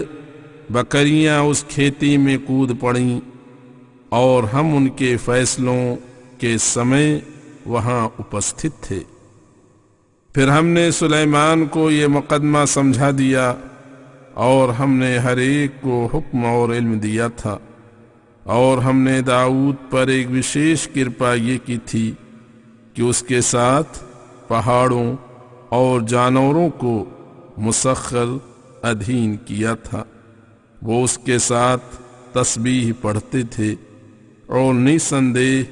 [0.70, 3.20] بکریاں اس کھیتی میں کود پڑیں
[4.08, 5.96] اور ہم ان کے فیصلوں
[6.38, 7.18] کے سمے
[7.66, 9.00] وہاں اپستھت تھے۔
[10.34, 13.54] پھر ہم نے سلیمان کو یہ مقدمہ سمجھا دیا
[14.36, 17.58] اور ہم نے ہر ایک کو حکم اور علم دیا تھا۔
[18.42, 22.12] اور ہم نے داؤد پر ایک وشیش کرپا یہ کی تھی
[22.94, 24.04] کہ اس کے ساتھ
[24.48, 25.16] پہاڑوں
[25.68, 27.04] اور جانوروں کو
[27.56, 28.24] مسخر
[28.82, 30.04] ادھین کیا تھا۔
[30.82, 31.96] وہ اس کے ساتھ
[32.32, 33.74] تسبیح پڑھتے تھے
[34.46, 35.62] اور نسندیہ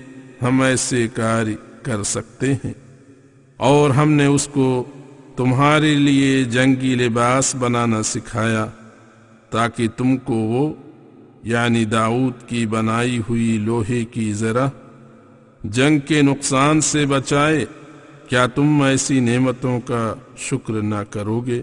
[0.44, 1.46] ہم ایسے کار
[1.82, 2.74] کر سکتے ہیں۔
[3.56, 4.84] اور ہم نے اس کو
[5.36, 8.66] تمہارے لیے جنگی لباس بنانا سکھایا،
[9.50, 10.72] تاکہ تم کو وہ
[11.42, 14.68] یعنی داؤد کی بنائی ہوئی لوہے کی ذرا
[15.64, 17.64] جنگ کے نقصان سے بچائے۔
[18.28, 21.62] کیا تم ایسی نعمتوں کا شکر نہ کرو گے؟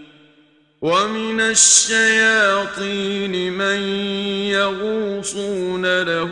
[0.81, 3.79] ومن الشياطين من
[4.49, 6.31] يغوصون له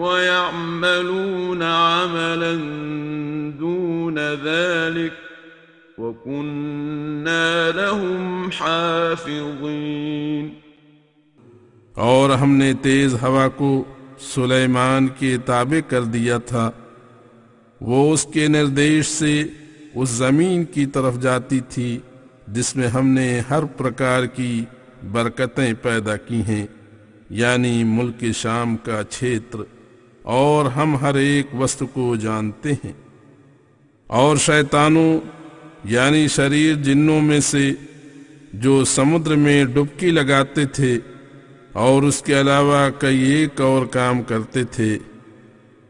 [0.00, 2.54] ويعملون عملا
[3.60, 5.12] دون ذلك
[5.98, 10.48] وكنا لهم حافظين
[11.94, 13.84] اور ہم نے تیز ہوا کو
[14.20, 16.70] سلیمان کے تابع کر دیا تھا۔
[17.80, 19.44] وہ اس کے نردیش سے
[19.94, 21.98] اس زمین کی طرف جاتی تھی۔
[22.52, 24.64] جس میں ہم نے ہر پرکار کی
[25.12, 26.66] برکتیں پیدا کی ہیں
[27.30, 29.58] یعنی ملک شام کا چھیتر،
[30.22, 32.92] اور ہم ہر ایک وسط کو جانتے ہیں۔
[34.10, 35.12] اور شیطانوں
[35.84, 37.70] یعنی شریر جنوں میں سے
[38.54, 40.98] جو سمندر میں ڈبکی لگاتے تھے،
[41.74, 44.98] اور اس کے علاوہ کئی ایک اور کام کرتے تھے،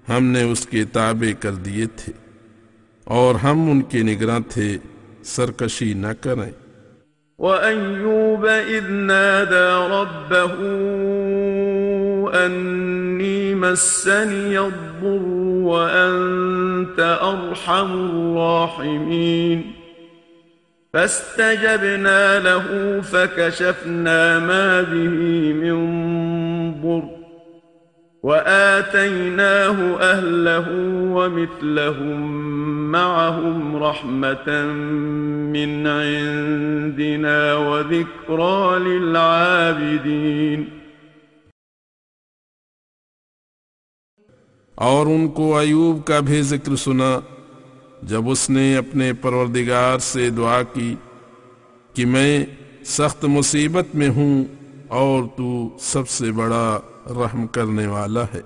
[0.08, 2.12] ہم نے اس کے تابع کر دیے تھے،
[3.06, 4.76] اور ہم ان کے نگراں تھے۔
[5.34, 6.50] سرکشی نہ کریں
[7.38, 10.54] وأيوب إذ نادى ربه
[12.46, 15.22] أني مسني الضر
[15.62, 19.72] وأنت أرحم الراحمين.
[20.94, 25.78] فاستجبنا له فكشفنا ما به من
[26.82, 27.17] ضر.
[28.22, 30.66] وآتيناه أهله
[31.12, 32.20] ومثلهم
[32.92, 34.48] معهم رحمة
[35.54, 40.64] من عندنا وذكرى للعابدين.
[44.74, 47.20] اور ان کو ایوب کا بھی ذکر سنا،
[48.02, 50.94] جب اس نے اپنے پروردگار سے دعا کی
[51.94, 52.44] کہ میں
[52.84, 54.44] سخت مصیبت میں ہوں
[54.88, 58.40] اور تو سب سے بڑا رحم کرنے والا ہے۔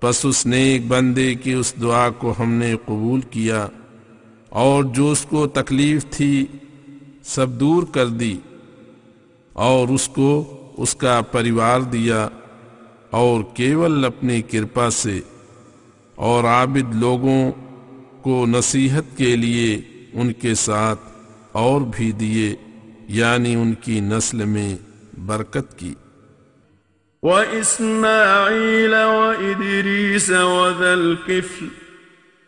[0.00, 3.66] پس اس نیک بندے کی اس دعا کو ہم نے قبول کیا
[4.48, 6.46] اور جو اس کو تکلیف تھی،
[7.24, 8.38] سب دور کر دی
[9.52, 12.28] اور اس کو اس کا پریوار دیا
[13.10, 15.20] اور کیول اپنی کرپا سے
[16.14, 17.52] اور عابد لوگوں
[18.22, 19.80] کو نصیحت کے لیے
[20.12, 21.00] ان کے ساتھ
[21.52, 22.56] اور بھی دیے
[23.08, 24.76] یعنی ان کی نسل میں
[25.26, 25.94] برکت کی۔
[27.22, 31.66] وإسماعيل وإدريس وذا الكفل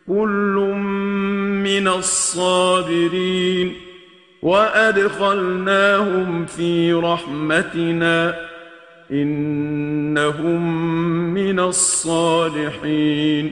[0.07, 0.55] كل
[1.63, 3.73] من الصابرين
[4.41, 8.35] وأدخلناهم في رحمتنا
[9.11, 10.61] إنهم
[11.33, 13.51] من الصالحين.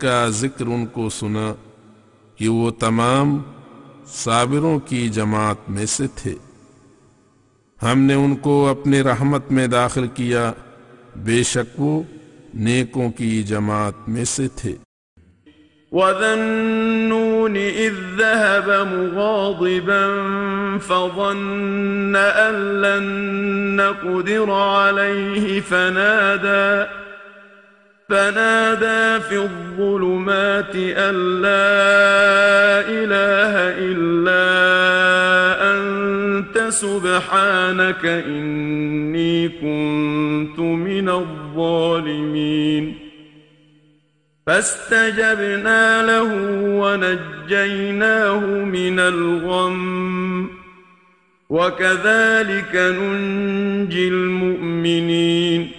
[0.00, 1.54] کا ذکر ان کو سنا
[2.36, 3.53] کہ وہ تمام
[4.06, 6.34] صابروں کی جماعت میں سے تھے۔
[7.82, 10.52] ہم نے ان کو اپنے رحمت میں داخل کیا۔
[11.16, 12.02] بے شک وہ
[12.54, 14.76] نیکوں کی جماعت میں سے تھے۔
[15.92, 20.06] وذا النون إذ ذهب مغاضبا
[20.86, 23.02] فظن أن لن
[23.76, 27.03] نقدر عليه فنادى
[28.08, 34.44] فنادى في الظلمات أن لا إله إلا
[35.72, 42.94] أنت سبحانك إني كنت من الظالمين.
[44.46, 46.30] فاستجبنا له
[46.80, 50.50] ونجيناه من الغم.
[51.50, 55.70] وكذلك ننجي المؤمنين.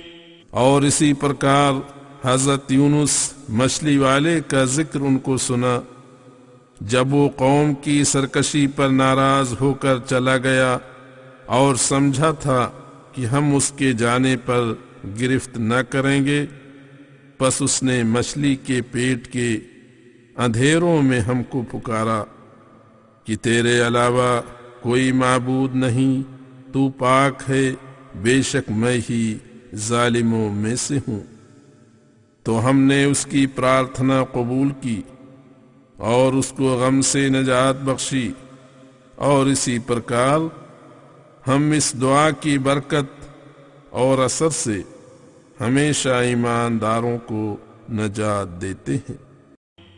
[0.51, 1.94] اور اسی پرکار
[2.25, 5.79] حضرت یونس مچھلی والے کا ذکر ان کو سنا۔
[6.81, 10.77] جب وہ قوم کی سرکشی پر ناراض ہو کر چلا گیا
[11.45, 12.71] اور سمجھا تھا
[13.11, 14.73] کہ ہم اس کے جانے پر
[15.19, 16.45] گرفت نہ کریں گے،
[17.37, 19.57] پس اس نے مچھلی کے پیٹ کے
[20.37, 22.23] اندھیروں میں ہم کو پکارا
[23.23, 24.41] کہ تیرے علاوہ
[24.81, 26.21] کوئی معبود نہیں،
[26.73, 27.73] تو پاک ہے،
[28.15, 29.37] بے شک میں ہی
[29.75, 31.34] ظالموں میں سے ہوں۔
[32.45, 35.01] تو ہم نے اس کی پرارتھنا قبول کی
[35.97, 38.31] اور اس کو غم سے نجات بخشی
[39.15, 40.39] اور اسی پرکار
[41.47, 43.25] ہم اس دعا کی برکت
[43.89, 44.81] اور اثر سے
[45.61, 47.57] ہمیشہ ایمانداروں کو
[47.89, 49.24] نجات دیتے ہیں۔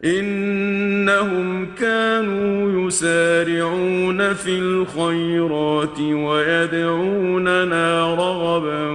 [0.00, 7.84] إنهم كانوا يسارعون في الخيرات ويدعوننا
[8.14, 8.90] رغبا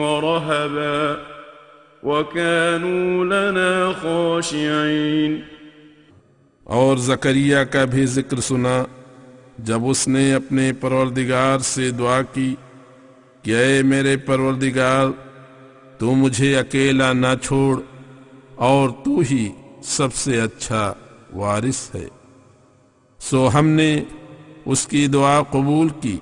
[0.00, 1.16] ورهبا
[2.02, 5.40] وكانوا لنا خاشعين.
[6.64, 8.84] اور زکریہ کا بھی ذکر سنا،
[9.58, 12.54] جب اس نے اپنے پروردگار سے دعا کی
[13.42, 15.06] کہ اے میرے پروردگار،
[15.98, 17.80] تو مجھے اکیلا نہ چھوڑ
[18.68, 19.48] اور تو ہی
[19.82, 20.94] سب سے اچھا
[21.32, 22.08] وارث ہے۔
[23.18, 24.04] سو ہم نے
[24.64, 26.16] اس کی دعا قبول کی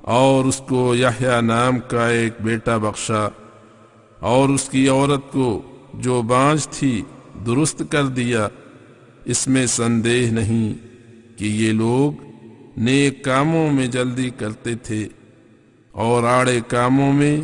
[0.00, 3.28] اور اس کو یحییٰ نام کا ایک بیٹا بخشا
[4.20, 5.62] اور اس کی عورت کو
[5.94, 7.02] جو بانج تھی
[7.46, 8.48] درست کر دیا۔
[9.24, 10.72] اس میں سندیہ نہیں
[11.38, 12.24] کہ یہ لوگ
[12.76, 15.08] نیک کاموں میں جلدی کرتے تھے
[15.92, 17.40] اور آڑے کاموں میں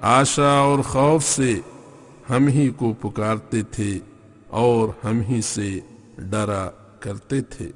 [0.00, 1.60] آشا اور خوف سے
[2.30, 3.98] ہم ہی کو پکارتے تھے۔
[4.62, 5.68] اور ہم ہی سے
[6.32, 6.64] ڈرا
[7.00, 7.68] کرتے تھے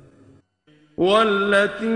[0.99, 1.89] والتي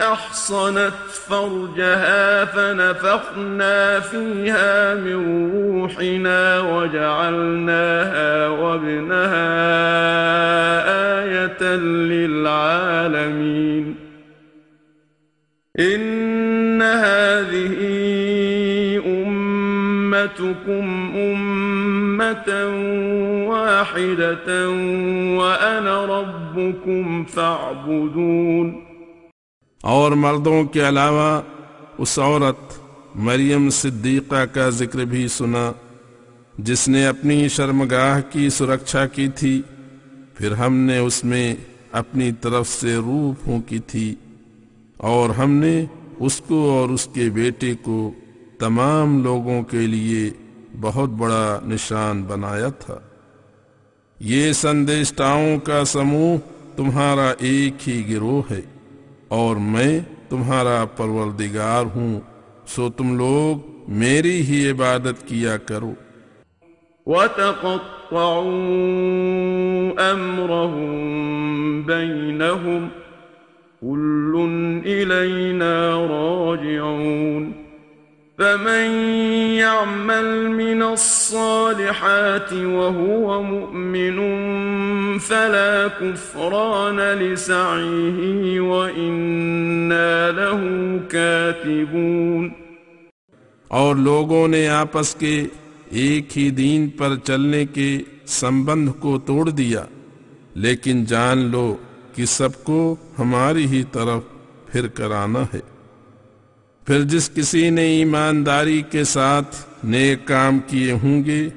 [0.00, 9.50] أحصنت فرجها فنفخنا فيها من روحنا وجعلناها وابنها
[11.20, 11.62] آية
[12.12, 13.86] للعالمين.
[15.80, 17.76] إن هذه
[19.06, 20.86] أمتكم
[21.16, 21.59] أمة
[23.48, 24.48] واحدة
[25.38, 28.66] وأنا ربكم فاعبدون
[29.80, 31.30] اور مردوں کے علاوہ
[31.98, 32.78] اس عورت
[33.26, 35.66] مریم صدیقہ کا ذکر بھی سنا،
[36.68, 39.60] جس نے اپنی شرمگاہ کی سرکشا کی تھی،
[40.34, 41.54] پھر ہم نے اس میں
[42.00, 44.14] اپنی طرف سے روح پھونکی تھی،
[44.96, 45.74] اور ہم نے
[46.26, 47.98] اس کو اور اس کے بیٹے کو
[48.58, 50.30] تمام لوگوں کے لیے
[50.80, 52.98] بہت بڑا نشان بنایا تھا۔
[54.20, 56.38] یہ سندیشتاؤں کا سموہ
[56.76, 58.60] تمہارا ایک ہی گروہ ہے
[59.28, 62.20] اور میں تمہارا پروردگار ہوں،
[62.66, 65.92] سو تم لوگ میری ہی عبادت کیا کرو۔
[67.06, 68.44] وتقطعوا
[70.14, 70.94] أمرهم
[71.86, 72.88] بينهم،
[73.80, 74.36] كل
[74.84, 77.52] إلينا راجعون۔
[78.40, 78.92] فمن
[79.54, 84.20] يعمل من الصالحات وهو مؤمن
[85.18, 90.62] فلا كفران لسعيه وإنا له
[91.08, 92.48] كاتبون
[93.68, 95.46] اور لوگوں نے آپس کے
[95.90, 99.84] ایک ہی دین پر چلنے کے سمبند کو توڑ دیا۔
[100.54, 101.76] لیکن جان لو
[102.14, 104.22] کہ سب کو ہماری ہی طرف
[104.72, 105.79] پھر کرانا ہے۔
[106.86, 111.48] پھر جس کسی نے ایمانداری کے ساتھ نیک کام کیے ہوں گے،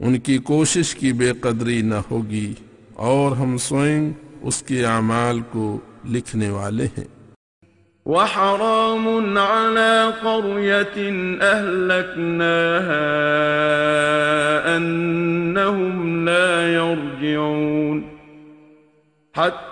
[0.00, 2.54] ان کی کوشش کی بے قدری نہ ہوگی
[2.94, 4.12] اور ہم سوئیں
[4.42, 7.04] اس کے اعمال کو لکھنے والے ہیں۔
[8.06, 9.08] وحرام
[9.38, 9.90] على
[10.22, 10.96] قرية
[11.42, 12.46] أهلكناها
[14.76, 18.02] أنهم لا يرجعون
[19.36, 19.71] حتى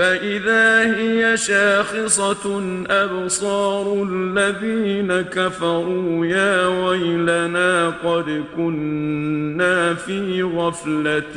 [0.00, 2.44] فإذا هي شاخصة
[2.90, 11.36] أبصار الذين كفروا يا ويلنا قد كنا في غفلة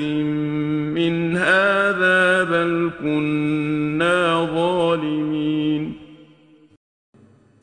[0.96, 5.84] من هذا بل كنا ظالمين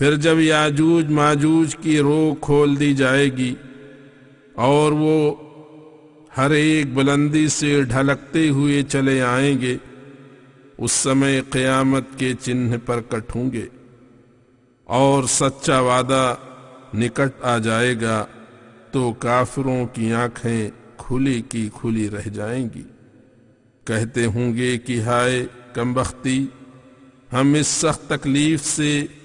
[0.00, 3.54] پھر جب یاجوج ماجوج کی روک کھول دی جائے گی
[4.66, 5.34] اور وہ
[6.36, 9.76] ہر ایک بلندی سے ڈھلکتے ہوئے چلے آئیں گے،
[10.78, 13.66] اس سمے قیامت کے چنہ پر کٹ ہوں گے
[14.86, 16.34] اور سچا وعدہ
[16.94, 18.24] نکٹ آ جائے گا
[18.92, 22.82] تو کافروں کی آنکھیں کھلی کی کھلی رہ جائیں گی۔
[23.86, 26.44] کہتے ہوں گے کہ ہائے کمبختی،
[27.32, 29.06] ہم اس سخت تکلیف سے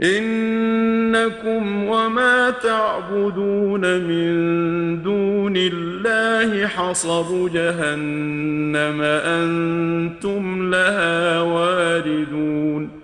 [0.00, 13.03] إنكم وما تعبدون من دون الله حصب جهنم أنتم لها واردون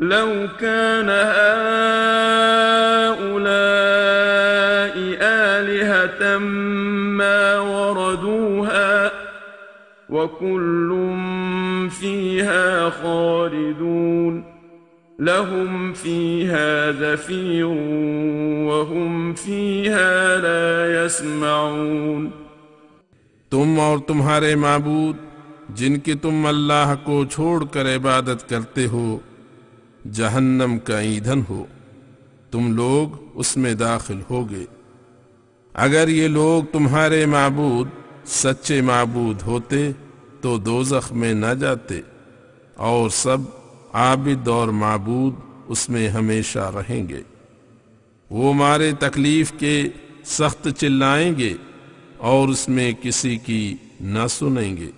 [0.00, 1.08] لو كان
[3.10, 9.10] هؤلاء آلهة ما وردوها
[10.08, 11.16] وكل
[11.90, 14.44] فيها خالدون
[15.18, 17.66] لهم فيها زفير
[18.68, 22.30] وهم فيها لا يسمعون
[23.52, 25.16] تم اور تمہارے معبود
[25.76, 29.18] جن کی تم اللہ کو چھوڑ کر عبادت کرتے ہو
[30.04, 31.64] جہنم کا ایندھن ہو،
[32.50, 34.64] تم لوگ اس میں داخل ہوگے۔
[35.74, 37.88] اگر یہ لوگ تمہارے معبود
[38.26, 39.90] سچے معبود ہوتے
[40.40, 42.00] تو دوزخ میں نہ جاتے،
[42.76, 43.38] اور سب
[43.92, 45.34] عابد اور معبود
[45.68, 47.22] اس میں ہمیشہ رہیں گے۔
[48.30, 49.82] وہ مارے تکلیف کے
[50.24, 51.52] سخت چلائیں گے
[52.16, 54.90] اور اس میں کسی کی نہ سنیں گے۔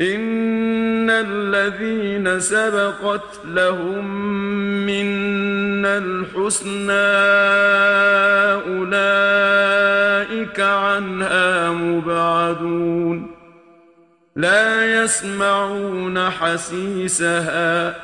[0.00, 4.04] ان الذين سبقت لهم
[4.86, 6.92] من الحسنى
[8.80, 13.30] اولئك عنها مبعدون
[14.36, 17.96] لا يسمعون حسيسها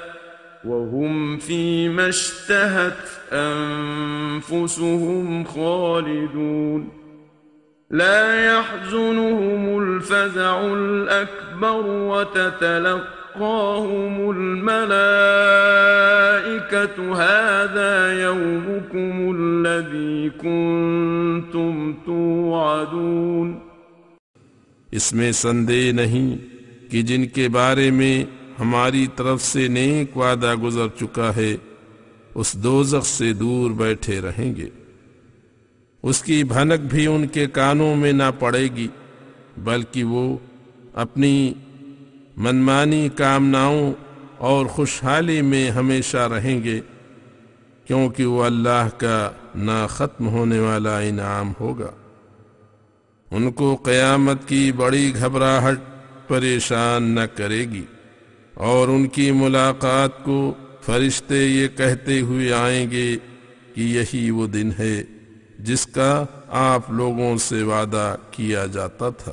[0.65, 4.75] وهم فيما اشتهت أنفسهم
[5.45, 6.89] خالدون
[7.91, 10.61] لا يحزنهم الفزع
[11.57, 23.59] الأكبر وتتلقاهم الملائكة، هذا يومكم الذي كنتم توعدون.
[24.91, 26.37] اس میں سندے نہیں
[26.91, 28.25] کہ جن کے بارے میں
[28.61, 31.57] ہماری طرف سے نیک وعدہ گزر چکا ہے،
[32.35, 34.69] اس دوزخ سے دور بیٹھے رہیں گے۔
[36.03, 38.89] اس کی بھنک بھی ان کے کانوں میں نہ پڑے گی،
[39.59, 40.39] بلکہ وہ
[40.97, 41.53] اپنی
[42.37, 43.93] منمانی کامناؤں
[44.39, 46.81] اور خوشحالی میں ہمیشہ رہیں گے،
[47.87, 51.91] کیونکہ وہ اللہ کا نہ ختم ہونے والا انعام ہوگا۔
[53.31, 55.79] ان کو قیامت کی بڑی گھبراہٹ
[56.29, 57.85] پریشان نہ کرے گی،
[58.55, 63.09] اور ان کی ملاقات کو فرشتے یہ کہتے ہوئے آئیں گے
[63.75, 64.95] کہ یہی وہ دن ہے
[65.61, 66.25] جس کا
[66.61, 69.33] آپ لوگوں سے وعدہ کیا جاتا تھا۔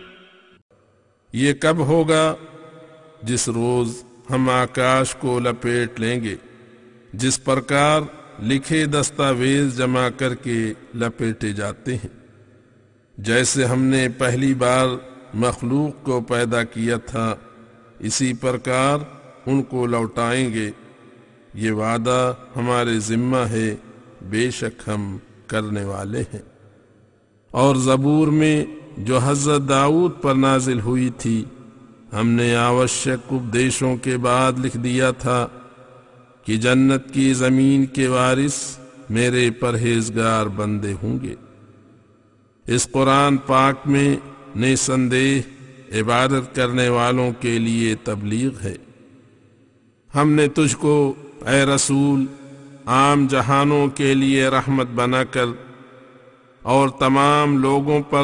[1.33, 2.35] یہ کب ہوگا
[3.23, 6.35] جس روز ہم آکاش کو لپیٹ لیں گے؟
[7.13, 8.01] جس پرکار
[8.43, 12.07] لکھے دستاویز جمع کر کے لپیٹے جاتے ہیں۔
[13.17, 14.87] جیسے ہم نے پہلی بار
[15.33, 17.35] مخلوق کو پیدا کیا تھا،
[17.99, 18.97] اسی پرکار
[19.45, 20.71] ان کو لوٹائیں گے۔
[21.53, 23.75] یہ وعدہ ہمارے ذمہ ہے،
[24.21, 25.17] بے شک ہم
[25.47, 26.41] کرنے والے ہیں۔
[27.51, 28.65] اور زبور میں
[28.97, 31.45] جو حضرت داؤد پر نازل ہوئی تھی،
[32.13, 35.47] ہم نے آوشک اپدیشوں کے بعد لکھ دیا تھا
[36.45, 38.77] کہ جنت کی زمین کے وارث
[39.09, 41.35] میرے پرہیزگار بندے ہوں گے۔
[42.67, 44.15] اس قرآن پاک میں
[44.55, 45.41] نسندیہ
[46.01, 48.75] عبادت کرنے والوں کے لیے تبلیغ ہے۔
[50.15, 51.13] ہم نے تجھ کو
[51.47, 52.25] اے رسول
[52.85, 55.45] عام جہانوں کے لیے رحمت بنا کر
[56.61, 58.23] اور تمام لوگوں پر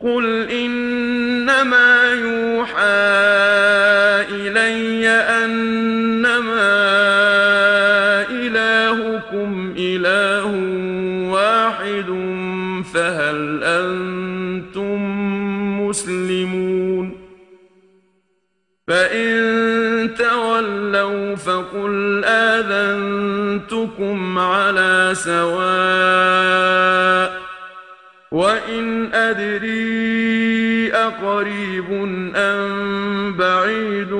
[0.00, 3.00] قل إنما يوحى
[4.32, 6.78] إلي أنما
[8.30, 10.50] إلهكم إله
[11.32, 12.08] واحد
[12.94, 14.98] فهل أنتم
[15.88, 17.12] مسلمون
[18.88, 19.30] فإن
[20.14, 26.60] تولوا فقل آذنتم اذنتكم على سواء
[28.30, 31.86] وإن أدري أقريب
[32.36, 34.12] أم بعيد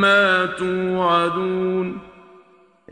[0.00, 1.98] ما توعدون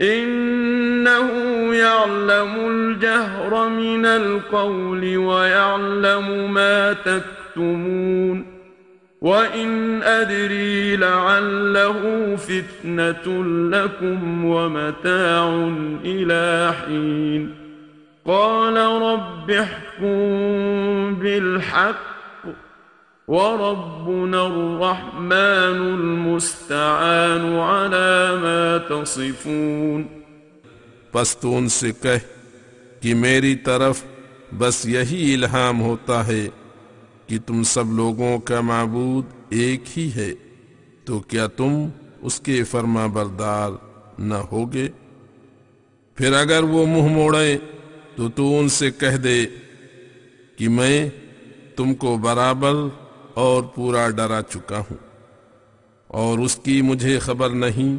[0.01, 1.29] إنه
[1.75, 8.22] يعلم الجهر من القول ويعلم ما تكتمون
[9.23, 15.47] وإن أدري لعله فتنة لكم ومتاع
[16.05, 17.55] إلى حين
[18.25, 22.13] قال رب احكم بالحق
[23.27, 30.03] وربنا الرحمن المستعان على ما تصفون
[31.11, 31.91] پس تو ان سے
[33.01, 34.03] کہ میری طرف
[34.57, 36.47] بس یہی الہام ہوتا ہے
[37.27, 40.33] کہ تم سب لوگوں کا معبود ایک ہی ہے،
[41.05, 41.89] تو کیا تم
[42.21, 43.71] اس کے فرما بردار
[44.19, 44.87] نہ ہوگے؟
[46.15, 47.57] پھر اگر وہ منہ موڑے،
[48.15, 49.45] تو تو ان سے کہہ دے
[50.57, 51.09] کہ میں
[51.75, 52.71] تم کو برابر
[53.33, 54.97] اور پورا ڈرا چکا ہوں۔
[56.07, 57.97] اور اس کی مجھے خبر نہیں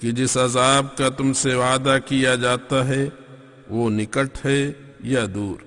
[0.00, 3.08] کہ جس عذاب کا تم سے وعدہ کیا جاتا ہے،
[3.70, 5.64] وہ نکٹ ہے یا دور۔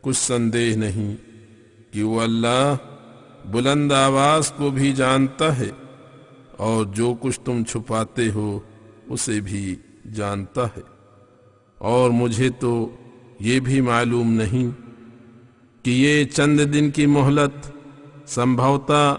[0.00, 1.29] کچھ سندیہ نہیں۔
[1.90, 2.76] کہ وہ اللہ
[3.50, 5.70] بلند آواز کو بھی جانتا ہے
[6.56, 8.60] اور جو کچھ تم چھپاتے ہو
[9.08, 9.76] اسے بھی
[10.14, 10.80] جانتا ہے۔
[11.78, 12.96] اور مجھے تو
[13.40, 14.70] یہ بھی معلوم نہیں
[15.84, 17.72] کہ یہ چند دن کی مہلت
[18.26, 19.14] سمبھوتا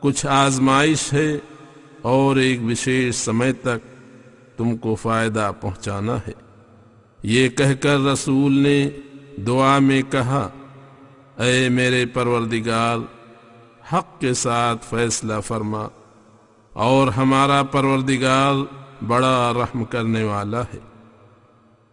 [0.00, 1.38] کچھ آزمائش ہے
[2.02, 3.86] اور ایک وشیش سمے تک
[4.58, 6.32] تم کو فائدہ پہنچانا ہے۔
[7.22, 8.90] یہ کہہ کر رسول نے
[9.46, 10.48] دعا میں کہا
[11.40, 12.98] اے میرے پروردگار،
[13.92, 15.88] حق کے ساتھ فیصلہ فرما،
[16.72, 18.54] اور ہمارا پروردگار
[19.04, 20.78] بڑا رحم کرنے والا ہے۔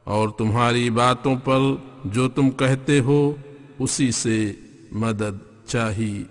[0.03, 1.59] اور تمہاری باتوں پر
[2.05, 3.35] جو تم کہتے ہو،
[3.79, 4.53] اسی سے
[4.91, 6.23] مدد چاہی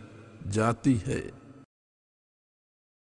[0.53, 1.36] جاتی ہے۔